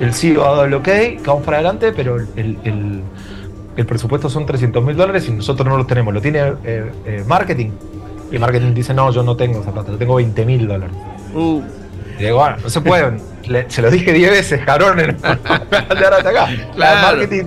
[0.00, 0.88] el CEO ha dado el ok,
[1.24, 3.02] vamos para adelante, pero el, el,
[3.86, 7.70] presupuesto son 300 mil dólares y nosotros no lo tenemos, lo tiene eh, eh, marketing.
[8.30, 10.94] Y marketing dice, no, yo no tengo esa plata, yo tengo 20 mil dólares.
[11.34, 11.62] Uh.
[12.18, 13.18] Y digo, bueno, no se puede.
[13.68, 16.48] se lo dije 10 veces, cabrón, en, acá.
[16.76, 17.44] La marketing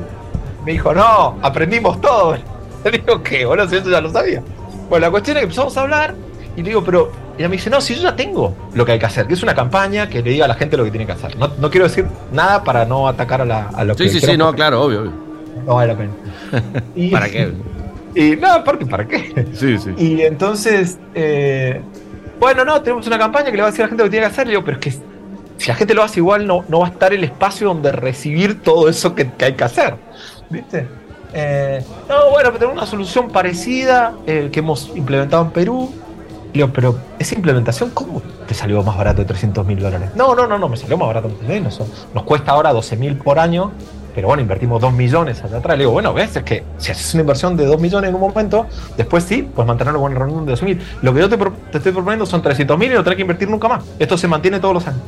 [0.66, 2.36] me dijo, no, aprendimos todo.
[2.84, 3.45] Le digo, ¿qué?
[3.45, 4.41] Bueno, si eso ya lo sabía.
[4.89, 6.16] Bueno, la cuestión es que empezamos a hablar
[6.55, 8.91] y le digo, pero y ella me dice, no, si yo ya tengo lo que
[8.93, 10.91] hay que hacer, que es una campaña que le diga a la gente lo que
[10.91, 11.36] tiene que hacer.
[11.38, 14.09] No, no quiero decir nada para no atacar a, la, a lo sí, que...
[14.09, 15.13] Sí, sí, sí, no, claro, obvio, obvio.
[15.65, 16.13] No vale la pena.
[17.11, 17.51] ¿Para qué?
[18.15, 19.47] Y nada, aparte, ¿para qué?
[19.53, 19.89] Sí, sí.
[19.97, 21.81] Y entonces, eh,
[22.39, 24.11] bueno, no, tenemos una campaña que le va a decir a la gente lo que
[24.11, 24.45] tiene que hacer.
[24.45, 26.89] Le digo, pero es que si la gente lo hace igual, no, no va a
[26.89, 29.95] estar el espacio donde recibir todo eso que, hay que hacer.
[30.49, 30.86] ¿Viste?
[31.34, 35.91] Eh, no, bueno, pero tenemos una solución parecida eh, que hemos implementado en Perú
[36.53, 40.11] Digo, pero esa implementación, ¿cómo te salió más barato de 300 mil dólares?
[40.15, 41.31] No, no, no, no, me salió más barato.
[42.13, 43.71] Nos, cuesta ahora 12 mil por año
[44.15, 45.75] pero bueno, invertimos 2 millones allá atrás.
[45.75, 48.21] Le digo, bueno, ves, es que si haces una inversión de 2 millones en un
[48.21, 50.79] momento, después sí, pues mantenerlo con el reunión de 2 mil.
[51.01, 51.35] Lo que yo te,
[51.75, 53.83] estoy proponiendo son 300 mil y no tenés que invertir nunca más.
[53.97, 55.01] Esto se mantiene todos los años.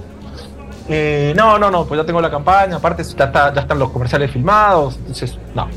[0.90, 4.32] Eh, no, no, no, pues ya tengo la campaña, aparte ya, ya están los comerciales
[4.32, 5.68] filmados, entonces, no.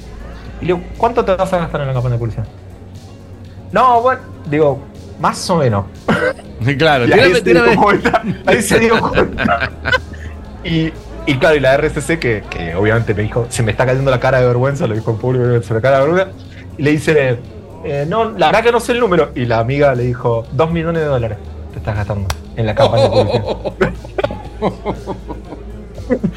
[0.63, 2.47] Y le digo, ¿cuánto te vas a gastar en la campaña de publicidad?
[3.73, 4.81] No, bueno, digo,
[5.21, 5.87] más o menos.
[6.77, 7.55] Claro, y ahí, se
[8.47, 9.71] ahí se dio cuenta.
[10.65, 10.93] Y,
[11.25, 14.19] y claro, y la RCC, que, que, obviamente me dijo, se me está cayendo la
[14.19, 16.33] cara de vergüenza, lo dijo en público, se me cae la vergüenza,
[16.77, 17.39] y le dice,
[17.85, 19.31] eh, no, la verdad que no sé el número.
[19.35, 21.39] Y la amiga le dijo, dos millones de dólares
[21.73, 23.45] te estás gastando en la campaña de publicidad.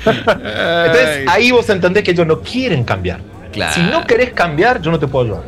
[0.05, 3.21] Entonces ahí vos entendés que ellos no quieren cambiar.
[3.73, 5.43] Si no querés cambiar, yo no te puedo ayudar.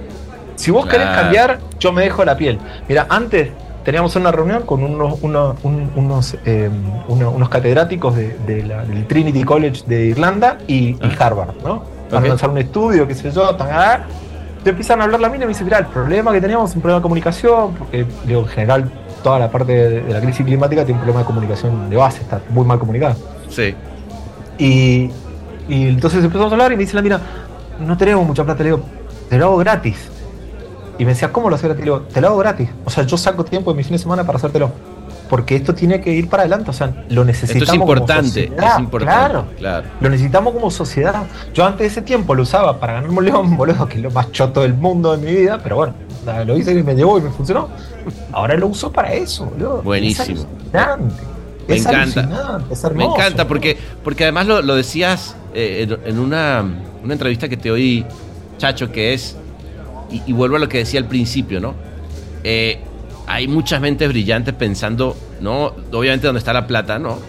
[0.56, 2.60] Si vos querés cambiar, yo me dejo la piel.
[2.88, 3.50] Mira, antes
[3.84, 6.72] teníamos una reunión con unos, unos, em,
[7.08, 11.10] unos, catedráticos de, del Trinity College de Irlanda y, ah.
[11.20, 11.84] Harvard, ¿no?
[12.10, 14.04] Para lanzar un estudio, qué sé yo, tan,
[14.64, 16.76] te empiezan a hablar la mina y me dice, mira, el problema que teníamos es
[16.76, 18.92] un problema de comunicación, porque digo, en general
[19.24, 22.42] toda la parte de, la crisis climática tiene un problema de comunicación de base, está
[22.50, 23.16] muy mal comunicada.
[23.50, 23.76] Sí.
[24.58, 25.10] Y,
[25.68, 27.20] y entonces empezamos a hablar y me dice la mina,
[27.80, 28.84] no tenemos mucha plata, le digo,
[29.30, 30.13] te lo hago gratis.
[30.98, 31.86] Y me decía, ¿cómo lo haces gratis?
[31.86, 32.70] Le digo, te lo hago gratis.
[32.86, 34.72] O sea, yo saco tiempo de mi fin de semana para hacértelo.
[35.30, 36.70] Porque esto tiene que ir para adelante.
[36.70, 37.64] O sea, lo necesitamos.
[37.64, 38.48] Esto es importante.
[38.48, 39.50] Como es importante.
[39.58, 41.24] Claro, Lo necesitamos como sociedad.
[41.54, 44.12] Yo antes de ese tiempo lo usaba para ganarme un león, boludo, que es lo
[44.12, 45.60] más choto del mundo de mi vida.
[45.64, 45.94] Pero bueno,
[46.46, 47.70] lo hice y me llevó y me funcionó.
[48.32, 49.82] Ahora lo uso para eso, boludo.
[49.82, 50.46] Buenísimo.
[51.68, 52.60] me encanta.
[52.94, 56.64] me encanta porque, porque además lo, lo decías eh, en, una,
[57.04, 58.06] una entrevista que te oí,
[58.58, 59.36] Chacho, que es
[60.26, 61.76] y, vuelvo a lo que decía al principio, ¿no?
[62.44, 62.80] Eh,
[63.28, 65.74] hay muchas mentes brillantes pensando, ¿no?
[65.92, 67.20] Obviamente donde está la plata, ¿no?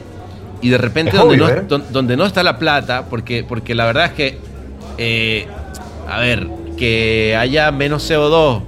[0.60, 1.64] Y de repente donde, no, ¿eh?
[1.90, 4.38] donde no está la plata, porque, porque la verdad es que,
[4.98, 5.46] eh,
[6.08, 8.62] a ver, que haya menos CO2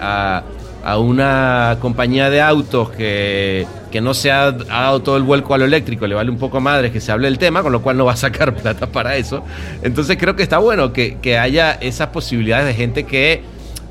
[0.00, 0.42] a,
[0.84, 5.58] a, una compañía de autos que, que no se ha, dado todo el vuelco a
[5.58, 7.96] lo eléctrico, le vale un poco madre que se hable del tema, con lo cual
[7.96, 9.44] no va a sacar plata para eso.
[9.82, 13.42] Entonces creo que está bueno que, que haya esas posibilidades de gente que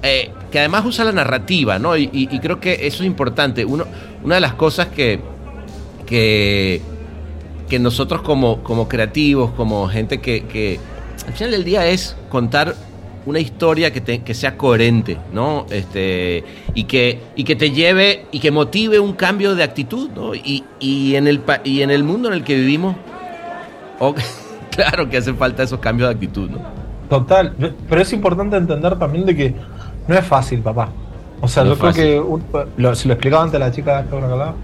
[0.03, 1.95] eh, que además usa la narrativa, ¿no?
[1.95, 3.63] Y, creo que eso es importante.
[3.63, 3.85] Uno,
[4.23, 5.21] una de las cosas que,
[6.05, 6.81] que,
[7.69, 10.79] que nosotros como, como creativos, como gente que, que,
[11.25, 12.75] al final del día es contar
[13.25, 15.65] una historia que, que sea coherente, ¿no?
[15.69, 16.43] Este,
[16.73, 20.33] y, que, y que te lleve y que motive un cambio de actitud, ¿no?
[20.33, 22.95] Y, y, en, el, y en el mundo en el que vivimos,
[24.71, 26.59] claro que hace falta esos cambios de actitud, ¿no?
[27.09, 27.53] Total,
[27.89, 29.55] pero es importante entender también de que
[30.07, 30.89] no es fácil, papá.
[31.41, 32.23] O sea, yo creo que
[32.77, 34.55] lo, si lo explicaba antes a la chica que hablaba,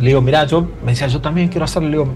[0.00, 1.88] le digo, mira, yo me decía, yo también quiero hacerlo.
[1.88, 2.12] Le digo,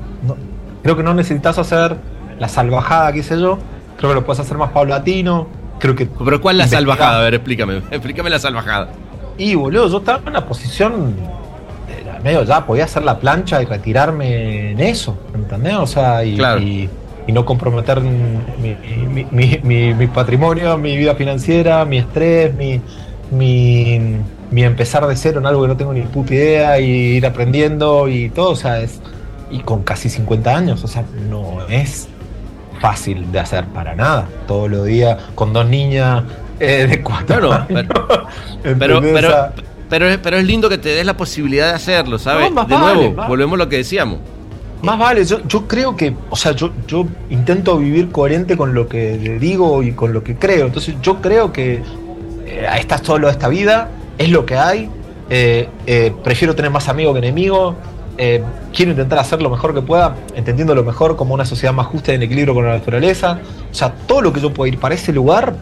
[0.82, 1.96] creo que no necesitas hacer
[2.38, 3.58] la salvajada, qué sé yo.
[3.96, 5.46] Creo que lo puedes hacer más paulatino.
[5.78, 6.06] Creo que.
[6.06, 7.18] Pero ¿cuál es la salvajada?
[7.18, 7.78] A ver, explícame.
[7.90, 8.88] Explícame la salvajada.
[9.38, 11.14] Y boludo, yo estaba en una posición
[12.24, 15.74] medio ya, podía hacer la plancha y retirarme en eso, ¿entendés?
[15.76, 16.60] O sea, y, claro
[17.26, 18.76] y no comprometer mi,
[19.32, 22.80] mi, patrimonio, mi vida financiera, mi estrés, mi,
[23.32, 28.08] mi, empezar de cero en algo que no tengo ni puta idea y ir aprendiendo
[28.08, 29.00] y todo, o sea, es,
[29.50, 32.08] y con casi 50 años, o sea, no es
[32.80, 34.28] fácil de hacer para nada.
[34.46, 36.24] Todos los días con dos niñas
[36.60, 37.66] eh, de cuatro años.
[37.68, 38.18] Pero,
[38.78, 39.00] pero,
[39.88, 42.50] pero, pero, es lindo que te des la posibilidad de hacerlo, ¿sabes?
[42.50, 44.18] de nuevo, volvemos a lo que decíamos.
[44.82, 48.88] Más vale, yo, yo creo que, o sea, yo, yo intento vivir coherente con lo
[48.88, 50.66] que digo y con lo que creo.
[50.66, 51.82] Entonces yo creo que
[52.46, 54.90] eh, estás solo esta vida, es lo que hay.
[55.28, 57.74] Eh, eh, prefiero tener más amigos que enemigos.
[58.72, 62.12] Quiero intentar hacer lo mejor que pueda, entendiendo lo mejor como una sociedad más justa
[62.12, 63.40] y en equilibrio con la naturaleza.
[63.70, 65.54] O sea, todo lo que yo pueda ir para ese lugar,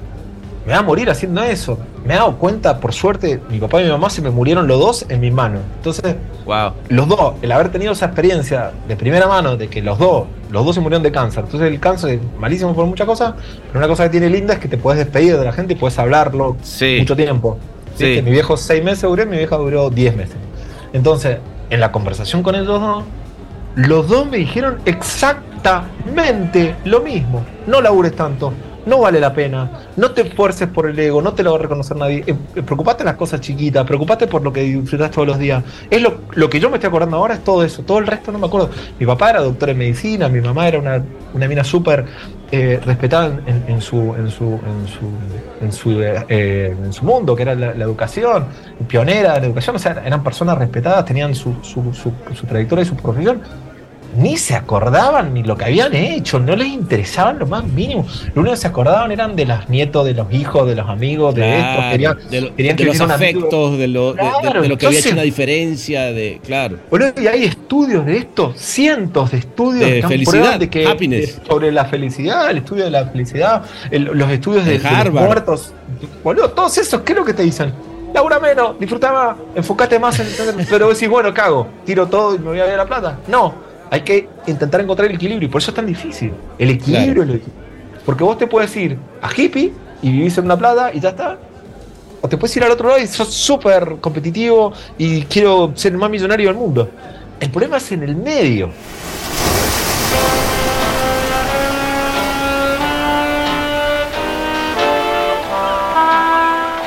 [0.67, 1.79] me va a morir haciendo eso.
[2.07, 4.79] Me he dado cuenta, por suerte, mi papá y mi mamá se me murieron los
[4.79, 5.61] dos en mis manos.
[5.77, 6.73] Entonces, wow.
[6.89, 10.65] los dos, el haber tenido esa experiencia de primera mano de que los dos, los
[10.65, 11.45] dos se murieron de cáncer.
[11.45, 13.35] Entonces el cáncer es malísimo por muchas cosas,
[13.69, 15.77] pero una cosa que tiene linda es que te puedes despedir de la gente y
[15.77, 16.57] puedes hablarlo
[16.99, 17.59] mucho tiempo.
[17.97, 18.21] Sí.
[18.25, 20.37] Mi viejo seis meses duró, mi vieja duró diez meses.
[20.93, 21.39] Entonces,
[21.75, 23.05] en la conversación con ellos dos,
[23.75, 27.45] los dos me dijeron exactamente lo mismo.
[27.67, 28.53] No labures tanto,
[28.87, 29.71] no vale la pena.
[29.97, 32.25] No te esfuerces por el ego, no te lo va a reconocer nadie.
[32.27, 35.63] Eh, eh, preocupate las cosas chiquitas, preocupate por lo que disfrutas todos los días.
[35.91, 38.33] Es lo, lo, que yo me estoy acordando ahora es todo eso, todo el resto
[38.33, 38.71] no me acuerdo.
[38.99, 42.05] Mi papá era doctor en medicina, mi mamá era una, una mina súper
[42.53, 45.11] eh, respetada en, su, en, su, en, su,
[45.61, 48.47] en, su, su mundo, que era la, educación,
[48.87, 52.83] pionera en la educación, o sea, eran personas respetadas, tenían su, su, su, su trayectoria
[52.83, 53.41] y su profesión
[54.17, 58.07] ni se acordaban ni lo que habían hecho, no les interesaban lo más mínimo.
[58.35, 61.35] Lo único que se acordaban eran de los nietos, de los hijos, de los amigos,
[61.35, 61.85] de estos.
[61.91, 66.79] Querían, de, los afectos, de lo, de, lo que había hecho una diferencia, de, claro.
[66.91, 71.41] Bueno, y hay estudios de esto, cientos de estudios de felicidad, de que, happiness.
[71.47, 75.73] sobre la felicidad, el estudio de la felicidad, los estudios de, los muertos.
[76.23, 77.73] Boludo, todos esos, ¿qué es lo que te dicen?
[78.15, 80.29] Laura menos, disfruta más, enfócate más en.
[80.71, 83.19] Pero decís, bueno, cago, tiro todo y me voy a ver la plata.
[83.27, 83.55] No,
[83.95, 86.33] hay que intentar encontrar el equilibrio y por eso es tan difícil.
[86.59, 87.41] El equilibrio,
[88.05, 89.73] Porque vos te puedes ir a hippie
[90.03, 91.39] y vivís en una plata y ya está.
[92.21, 95.99] O te puedes ir al otro lado y sos súper competitivo y quiero ser el
[95.99, 96.91] más millonario del mundo.
[97.39, 98.71] El problema es en el medio.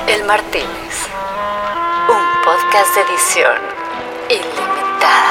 [0.10, 0.68] El Martín
[2.44, 3.58] podcast de edición
[4.30, 5.27] ilimitada.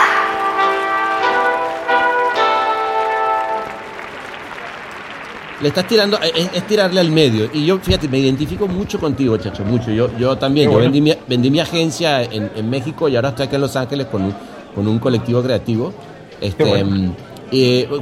[5.60, 7.48] Le estás tirando, es, tirarle al medio.
[7.52, 9.90] Y yo, fíjate, me identifico mucho contigo, chacho, mucho.
[9.90, 13.54] Yo, yo también, yo vendí mi, vendí mi agencia en, México y ahora estoy aquí
[13.54, 14.34] en Los Ángeles con un,
[14.74, 15.94] con un colectivo creativo.
[16.40, 17.12] Este, mm,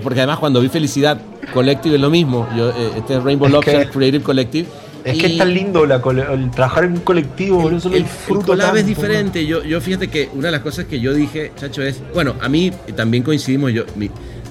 [0.03, 1.21] porque además cuando vi Felicidad
[1.53, 2.49] Collective es lo mismo.
[2.57, 4.69] Yo, eh, este es Rainbow Lobster Creative Collective
[5.05, 9.45] es que es tan lindo el trabajar en un colectivo, el, el, fruto es diferente.
[9.45, 12.49] Yo, yo fíjate que una de las cosas que yo dije, chacho, es, bueno, a
[12.49, 13.85] mí también coincidimos, yo,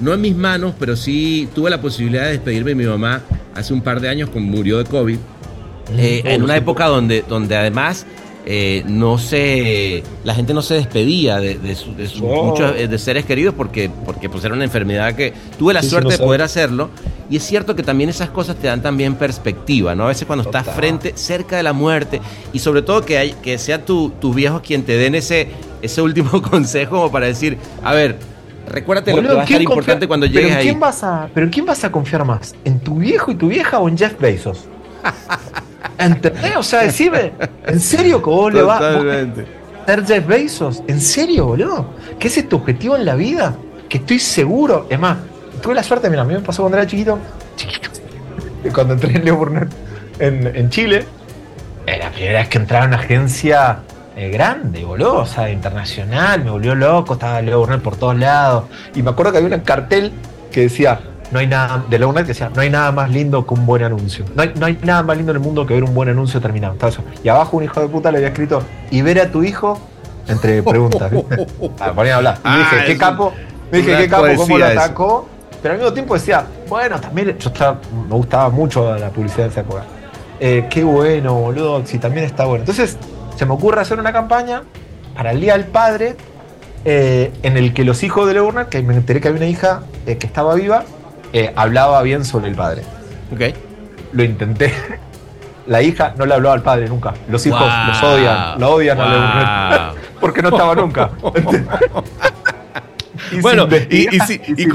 [0.04, 3.22] no en mis manos, pero sí tuve la posibilidad de despedirme de mi mamá
[3.56, 5.18] hace un par de años, cuando murió de COVID,
[5.97, 8.06] eh, en una época donde, donde además
[8.45, 11.58] eh, no se la gente no se despedía de,
[12.20, 16.14] muchos eh, de seres queridos porque porque pues era una enfermedad que tuve la suerte
[16.14, 16.89] de poder hacerlo.
[17.30, 20.43] Y es cierto que también esas cosas te dan también perspectiva no a veces cuando
[20.43, 22.20] estás frente cerca de la muerte
[22.51, 25.47] y sobre todo que hay, que sea tu, tus viejos quien te den ese
[25.82, 28.18] ese último consejo como para decir a ver
[28.68, 31.45] recuérdate lo que va a ser importante cuando llegues ¿pero ahí quién vas a, pero
[31.45, 34.20] en quién vas a confiar más en tu viejo y tu vieja o en Jeff
[34.20, 34.68] Bezos
[35.97, 36.55] ¿Entendés?
[36.57, 37.34] O sea, decime,
[37.66, 39.01] ¿en serio que vos le vas a
[39.86, 40.84] ser Jeff Bezos?
[40.88, 41.93] ¿En serio, boludo?
[42.20, 43.55] ¿Qué es tu objetivo en la vida?
[43.89, 44.88] Que estoy seguro.
[44.89, 45.18] Es más,
[45.61, 47.20] tuve la suerte, mira, a mí me pasó cuando era chiquito,
[47.55, 47.89] chiquito,
[48.74, 49.70] cuando entré en Leo Burnett
[50.20, 51.05] en, Chile,
[51.86, 53.80] era la primera vez que entraba en una agencia
[54.16, 58.66] eh, grande, boludo, o sea, internacional, me volvió loco, estaba Leo Burnett por todos lados.
[58.93, 60.11] Y me acuerdo que había un cartel
[60.51, 60.99] que decía,
[61.32, 63.84] no hay nada, de la que decía, no hay nada más lindo que un buen
[63.84, 64.24] anuncio.
[64.36, 66.39] No hay, no hay nada más lindo en el mundo que ver un buen anuncio
[66.39, 66.76] terminado.
[67.24, 68.61] Y abajo un hijo de puta le había escrito,
[68.91, 69.80] y ver a tu hijo,
[70.28, 71.11] entre preguntas.
[71.80, 72.38] Ah, ponía a hablar.
[72.45, 73.34] Y dije, ah, ¿qué capo?
[73.72, 74.28] Dije, ¿qué capo?
[74.36, 75.28] ¿Cómo lo atacó?
[75.64, 79.49] Pero al mismo tiempo decía, bueno, también yo estaba, me gustaba mucho la publicidad de
[79.49, 79.84] esa época.
[80.39, 82.64] Eh, qué bueno, boludo, si también está bueno.
[82.64, 82.97] Entonces,
[83.36, 84.63] se me ocurre hacer una campaña
[85.15, 86.15] para el Día del Padre,
[86.86, 89.84] eh, en el que los hijos de Leurner, que me enteré que había una hija
[90.05, 90.84] eh, que estaba viva,
[91.31, 92.84] eh, hablaba bien sobre el padre.
[93.31, 93.55] Ok.
[94.11, 94.73] Lo intenté.
[95.65, 97.13] La hija no le hablaba al padre nunca.
[97.29, 101.09] Los hijos los odian, lo odian a porque no estaba nunca.
[103.31, 104.67] y bueno, y, si, y,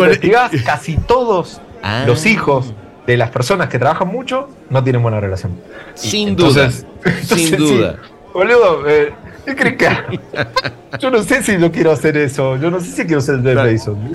[0.64, 2.04] casi todos ah.
[2.06, 2.72] los hijos
[3.06, 5.59] de las personas que trabajan mucho no tienen buena relación.
[5.94, 6.70] Sin duda.
[7.22, 7.96] sin duda.
[8.33, 9.12] Boludo, eh,
[9.49, 9.89] ¿Qué crees que
[10.99, 12.57] Yo no sé si yo quiero hacer eso.
[12.57, 13.70] Yo no sé si quiero ser de claro.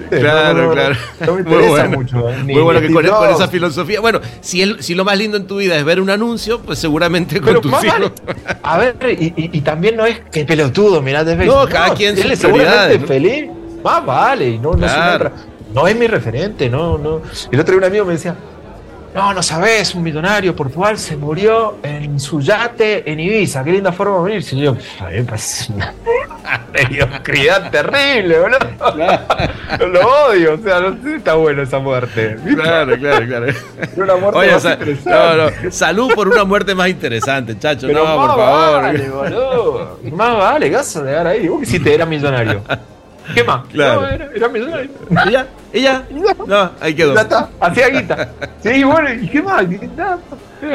[0.10, 0.96] Claro, claro.
[1.26, 2.30] No me interesa mucho.
[2.30, 2.44] ¿eh?
[2.44, 4.00] Muy bueno que con, esa filosofía.
[4.00, 7.40] Bueno, si, si lo más lindo en tu vida es ver un anuncio, pues seguramente
[7.42, 8.12] con tus hijos.
[8.64, 12.40] A ver, y, también no es que pelotudo, mirá de No, cada quien él es
[12.40, 13.50] seguramente feliz.
[13.84, 14.94] Más vale, no, no, es
[15.74, 17.22] no es mi referente, no, no.
[17.52, 18.36] El otro día un amigo me decía,
[19.14, 23.64] no, no sabes, un millonario portugal se murió en su yate en Ibiza.
[23.64, 24.56] Qué linda forma de morirse.
[24.56, 25.94] Y yo, a mí me parece una
[26.74, 29.88] mediocridad terrible, boludo.
[29.88, 32.38] Lo odio, o sea, no sé si está bueno esa muerte.
[32.56, 33.46] Claro, claro, claro.
[33.98, 35.10] Una muerte Oye, más interesante.
[35.10, 35.36] No,
[35.66, 35.72] no.
[35.72, 37.88] Salud por una muerte más interesante, chacho.
[37.88, 38.82] no, por favor.
[38.82, 40.00] Vale, boludo.
[40.12, 41.48] Más vale, ¿qué vas a llegar ahí?
[41.48, 42.64] Vos que si te era millonario.
[43.34, 43.66] ¿Qué más?
[43.68, 44.02] Claro.
[44.02, 44.92] No, era, era millonario.
[45.26, 45.48] ¿Y ya?
[45.72, 46.06] ¿Y ya?
[46.46, 47.16] No, ahí quedó.
[47.16, 48.30] Ya está, hacía guita.
[48.64, 49.66] Sí, bueno, ¿y qué más?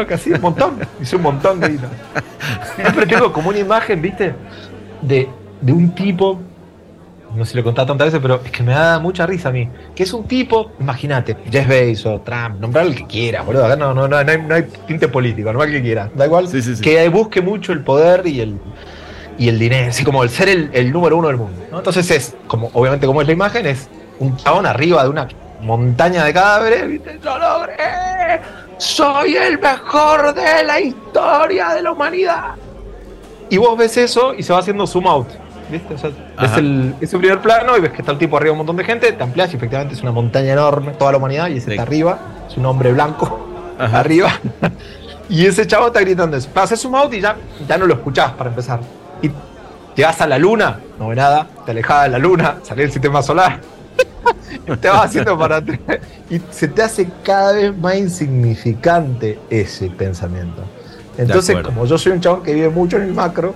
[0.07, 0.79] Que hacía un montón.
[1.01, 1.89] Hice un montón de guita.
[2.77, 4.35] Siempre tengo como una imagen, ¿viste?
[5.01, 5.27] De,
[5.63, 6.39] de un tipo,
[7.35, 9.49] no sé si lo he contado tantas veces, pero es que me da mucha risa
[9.49, 9.71] a mí.
[9.95, 13.65] Que es un tipo, imagínate, Jeff Bezos, Trump, nombrar el que quiera, boludo.
[13.65, 16.11] Acá no, no, no, no, hay, no hay tinte político, nombrar el que quiera.
[16.15, 16.47] Da igual.
[16.49, 16.83] Sí, sí, sí.
[16.83, 18.59] Que busque mucho el poder y el,
[19.39, 21.63] y el dinero, así como el ser el, número uno del mundo.
[21.73, 25.29] Entonces es, como obviamente como es la imagen, es un chabón arriba de una
[25.63, 27.19] montaña de cadáveres, ¿viste?
[27.23, 28.41] ¡Lo logré!
[28.79, 32.55] ¡Soy el mejor de la historia de la humanidad!
[33.49, 35.29] Y vos ves eso y se va haciendo zoom out.
[35.71, 35.95] ¿viste?
[35.95, 36.11] O sea,
[36.41, 39.13] ves el, primer plano y ves que está el tipo arriba un montón de gente,
[39.13, 42.19] te amplias y efectivamente es una montaña enorme, toda la humanidad, y ese está arriba,
[42.49, 44.33] es un hombre blanco arriba.
[45.29, 46.49] y ese chavo está gritando eso.
[46.55, 47.37] Haces zoom out y ya,
[47.69, 48.81] ya no lo escuchás para empezar.
[49.23, 49.31] Y
[49.95, 53.23] llegas a la luna, no ve nada, te alejas de la luna, salís del sistema
[53.23, 53.61] solar.
[54.67, 55.79] y te vas haciendo para atrás.
[56.31, 60.63] Y se te hace cada vez más insignificante ese pensamiento.
[61.17, 63.55] Entonces, como yo soy un chabón que vive mucho en el macro,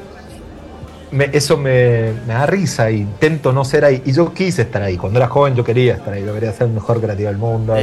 [1.32, 4.02] eso me, da risa e intento no ser ahí.
[4.04, 4.96] Y yo quise estar ahí.
[4.96, 6.24] Cuando era joven yo quería estar ahí.
[6.24, 7.74] Yo quería ser el mejor creativo del mundo.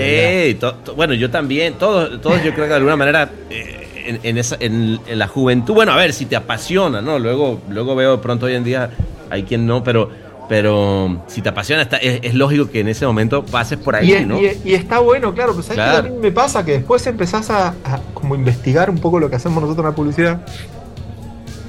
[0.95, 1.75] bueno, yo también.
[1.75, 5.91] Todos, todos yo creo que de alguna manera eh, en, esa, en, la juventud, bueno,
[5.91, 7.20] a ver, si te apasiona, ¿no?
[7.20, 8.89] Luego, luego veo de pronto hoy en día
[9.30, 10.10] hay quien no, pero
[10.50, 14.26] pero si te apasiona, está, es, lógico que en ese momento pases por ahí, y,
[14.26, 14.41] ¿no?
[14.41, 16.66] Y, está bueno, claro, pero ¿sabes a mí me pasa?
[16.66, 17.76] Que después empezás a,
[18.16, 20.41] como investigar un poco lo que hacemos nosotros en la publicidad.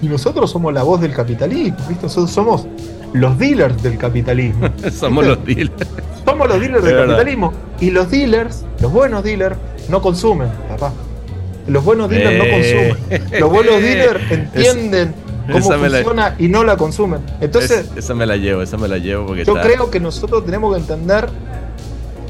[0.00, 2.04] Y nosotros somos la voz del capitalismo, ¿viste?
[2.04, 2.66] Nosotros somos
[3.12, 4.70] los dealers del capitalismo.
[4.98, 5.72] somos los dealers.
[6.24, 7.52] Somos los dealers del capitalismo.
[7.80, 9.56] Y los dealers, los buenos dealers,
[9.90, 10.90] no consumen, papá.
[11.70, 12.96] Los buenos dealers no eh.
[13.08, 13.40] consumen.
[13.40, 15.14] Los buenos dealers entienden
[15.50, 17.20] cómo funciona y no la consumen.
[17.40, 20.74] Entonces, esa me la llevo, esa me la llevo porque yo creo que nosotros tenemos
[20.74, 21.28] que entender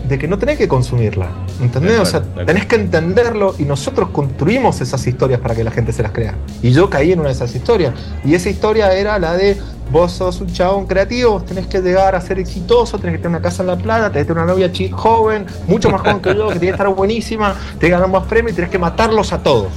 [0.09, 1.29] de que no tenés que consumirla.
[1.63, 2.01] ¿Entendés?
[2.01, 6.03] o sea, tenés que entenderlo y nosotros construimos esas historias para que la gente se
[6.03, 6.35] las crea.
[6.63, 7.95] Y yo caí en una de esas historias.
[8.25, 9.57] Y esa historia era la de
[9.91, 13.37] vos sos un chabón creativo, vos tenés que llegar a ser exitoso, tenés que tener
[13.37, 16.35] una casa en la plata, tenés que tener una novia joven, mucho más joven que
[16.35, 19.33] yo, que tiene que estar buenísima, tenés que ganar más premios y tenés que matarlos
[19.33, 19.69] a todos.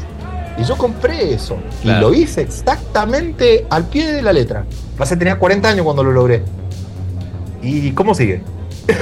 [0.57, 1.57] Y yo compré eso.
[1.83, 4.65] Y lo hice exactamente al pie de la letra.
[4.97, 6.43] Pasé, tenía 40 años cuando lo logré.
[7.63, 8.43] ¿Y cómo sigue?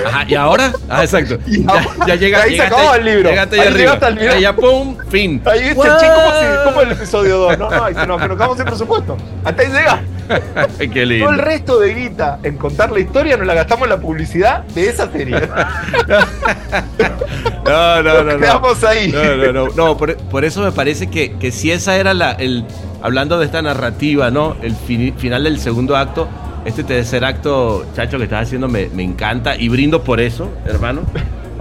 [0.06, 0.72] Ajá, ¿y ahora?
[0.88, 1.38] Ah, exacto.
[2.08, 3.30] Ya, llega, ahí se acabó el libro.
[3.30, 4.00] Llegaste ahí, arriba.
[4.34, 5.42] Ahí ya, pum, fin.
[5.46, 7.58] Ahí viste, che, ¿cómo, ¿cómo, el episodio 2?
[7.58, 9.18] No, no, ahí se nos, nos quedamos sin presupuesto.
[9.44, 10.02] Hasta ahí llega.
[10.94, 11.26] Qué lindo.
[11.26, 14.64] Todo el resto de guita en contar la historia nos la gastamos en la publicidad
[14.64, 15.36] de esa serie.
[17.66, 18.38] no, no, no.
[18.38, 19.12] quedamos ahí.
[19.12, 19.68] No, no, no.
[19.76, 22.32] no por, por, eso me parece que, que si esa era la.
[22.32, 22.66] El,
[23.02, 24.56] hablando de esta narrativa, ¿no?
[24.62, 26.28] El final del segundo acto
[26.66, 31.02] este tercer acto, chacho, que estás haciendo me, encanta y brindo por eso, hermano.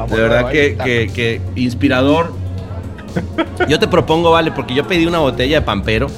[0.09, 2.33] de verdad que, que, inspirador.
[3.69, 6.09] Yo te propongo, vale, porque yo pedí una botella de pampero.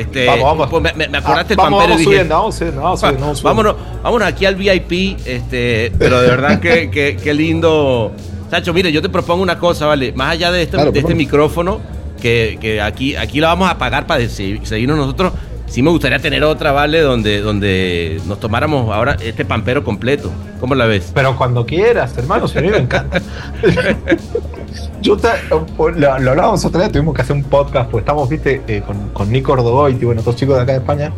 [0.00, 0.82] Este, vamos, vamos.
[0.82, 4.56] me, me, acordaste del pampero vamos, subiendo, vamos, subiendo, vamos, subiendo, vámonos, vámonos aquí al
[4.56, 6.90] VIP, este, pero de verdad que,
[7.22, 8.12] que, lindo.
[8.50, 10.12] Chacho, mire, yo te propongo una cosa, ¿vale?
[10.12, 11.80] Más allá de este, de este micrófono,
[12.20, 15.32] que, que, aquí, aquí lo vamos a pagar para seguirnos nosotros
[15.70, 17.00] sí me gustaría tener otra, ¿vale?
[17.00, 20.30] Donde, donde nos tomáramos ahora este pampero completo.
[20.58, 21.12] ¿Cómo la ves?
[21.14, 23.20] Pero cuando quieras, hermano, si a mí me encanta.
[25.00, 25.16] Yo
[25.48, 29.30] lo, hablábamos otra vez, tuvimos que hacer un podcast, pues estamos, viste, eh, con, con
[29.32, 31.12] Nico Ordogoy y bueno, otros chicos de acá de España,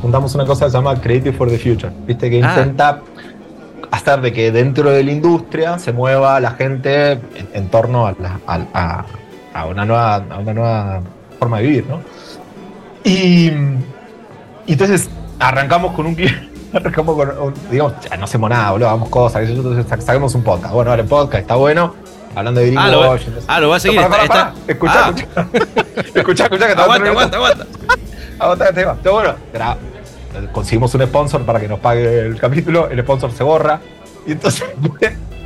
[0.00, 2.54] juntamos una cosa que se llama Creative for the Future, viste, que ah.
[2.56, 3.02] intenta
[3.90, 7.20] hacer de que dentro de la industria se mueva la gente
[7.52, 8.14] en, torno a,
[9.54, 11.00] a, una nueva, a una nueva
[11.38, 12.00] forma de vivir, ¿no?
[13.04, 13.52] Y,
[14.66, 16.48] entonces arrancamos con un cliente.
[16.72, 19.48] Arrancamos con, digamos, ya no hacemos nada, boludo, hagamos cosas.
[19.48, 20.74] Entonces saquemos un podcast.
[20.74, 21.94] Bueno, ahora el podcast está bueno.
[22.34, 23.18] Hablando de ah, lo,
[23.48, 24.00] ah, lo va a seguir.
[24.00, 25.14] Para, para, Escuchá, ah.
[26.14, 26.44] escuchá.
[26.46, 27.66] escuchá, que Aguanta, aguanta, aguanta.
[28.38, 28.92] Aguanta, tema.
[28.92, 29.34] Está bueno.
[30.52, 32.88] conseguimos un sponsor para que nos pague el capítulo.
[32.90, 33.80] El sponsor se borra.
[34.26, 34.68] Y entonces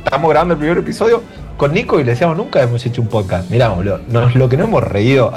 [0.03, 1.23] estamos grabando el primer episodio
[1.57, 3.49] con Nico y le decíamos, nunca hemos hecho un podcast.
[3.49, 5.33] Mirá, boludo, nos, lo que no hemos reído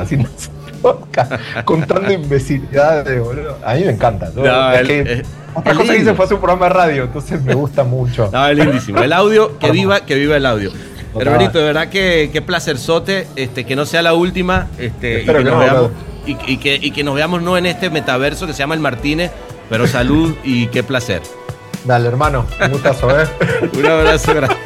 [0.91, 3.59] haciendo contando imbecilidades, boludo.
[3.65, 4.27] A mí me encanta.
[4.27, 5.23] es que
[5.55, 8.29] otra cosa que hice fue hacer un programa de radio, entonces me gusta mucho.
[8.33, 9.03] No, es lindísimo.
[9.03, 10.71] El audio, que viva, que viva el audio.
[11.19, 15.33] Hermanito, de verdad que qué placerzote, este, que no sea la última, este, y que,
[15.45, 15.91] nos veamos,
[16.27, 19.31] y, que, y que nos veamos no en este metaverso que se llama el Martínez,
[19.71, 21.23] pero salud y qué placer.
[21.87, 23.27] Dale, hermano, un gustazo, ¿eh?
[23.79, 24.59] un abrazo, gracias.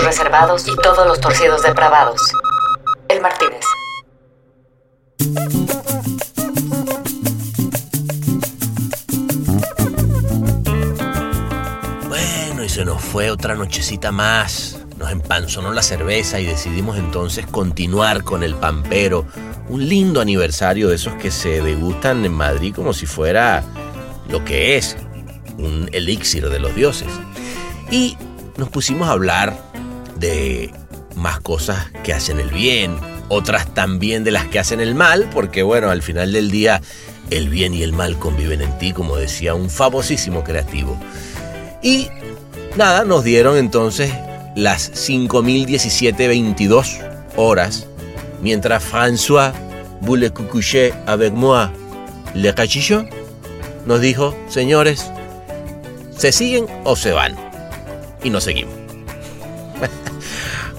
[0.00, 2.32] Reservados y todos los torcidos depravados.
[3.08, 3.60] El Martínez.
[12.08, 14.78] Bueno, y se nos fue otra nochecita más.
[14.96, 19.26] Nos empanzonó la cerveza y decidimos entonces continuar con el pampero.
[19.68, 23.62] Un lindo aniversario de esos que se degustan en Madrid como si fuera
[24.28, 24.96] lo que es,
[25.58, 27.08] un elixir de los dioses.
[27.90, 28.16] Y
[28.56, 29.71] nos pusimos a hablar
[30.22, 30.70] de
[31.16, 32.96] más cosas que hacen el bien,
[33.28, 36.80] otras también de las que hacen el mal, porque bueno, al final del día
[37.30, 40.96] el bien y el mal conviven en ti, como decía un famosísimo creativo.
[41.82, 42.08] Y
[42.76, 44.10] nada, nos dieron entonces
[44.56, 46.98] las 5017.22
[47.36, 47.86] horas,
[48.40, 49.52] mientras François
[50.00, 51.70] voulait coucher avec moi
[52.34, 53.04] le cachillo,
[53.86, 55.10] nos dijo, señores,
[56.16, 57.36] ¿se siguen o se van?
[58.22, 58.81] Y nos seguimos.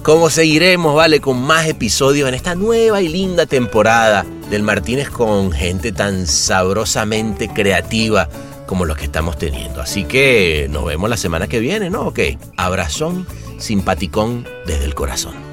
[0.03, 5.53] ¿Cómo seguiremos, vale, con más episodios en esta nueva y linda temporada del Martínez con
[5.53, 8.27] gente tan sabrosamente creativa
[8.65, 9.81] como los que estamos teniendo.
[9.81, 12.01] Así que nos vemos la semana que viene, ¿no?
[12.07, 12.19] Ok,
[12.57, 13.25] abrazón,
[13.59, 15.52] simpaticón desde el corazón.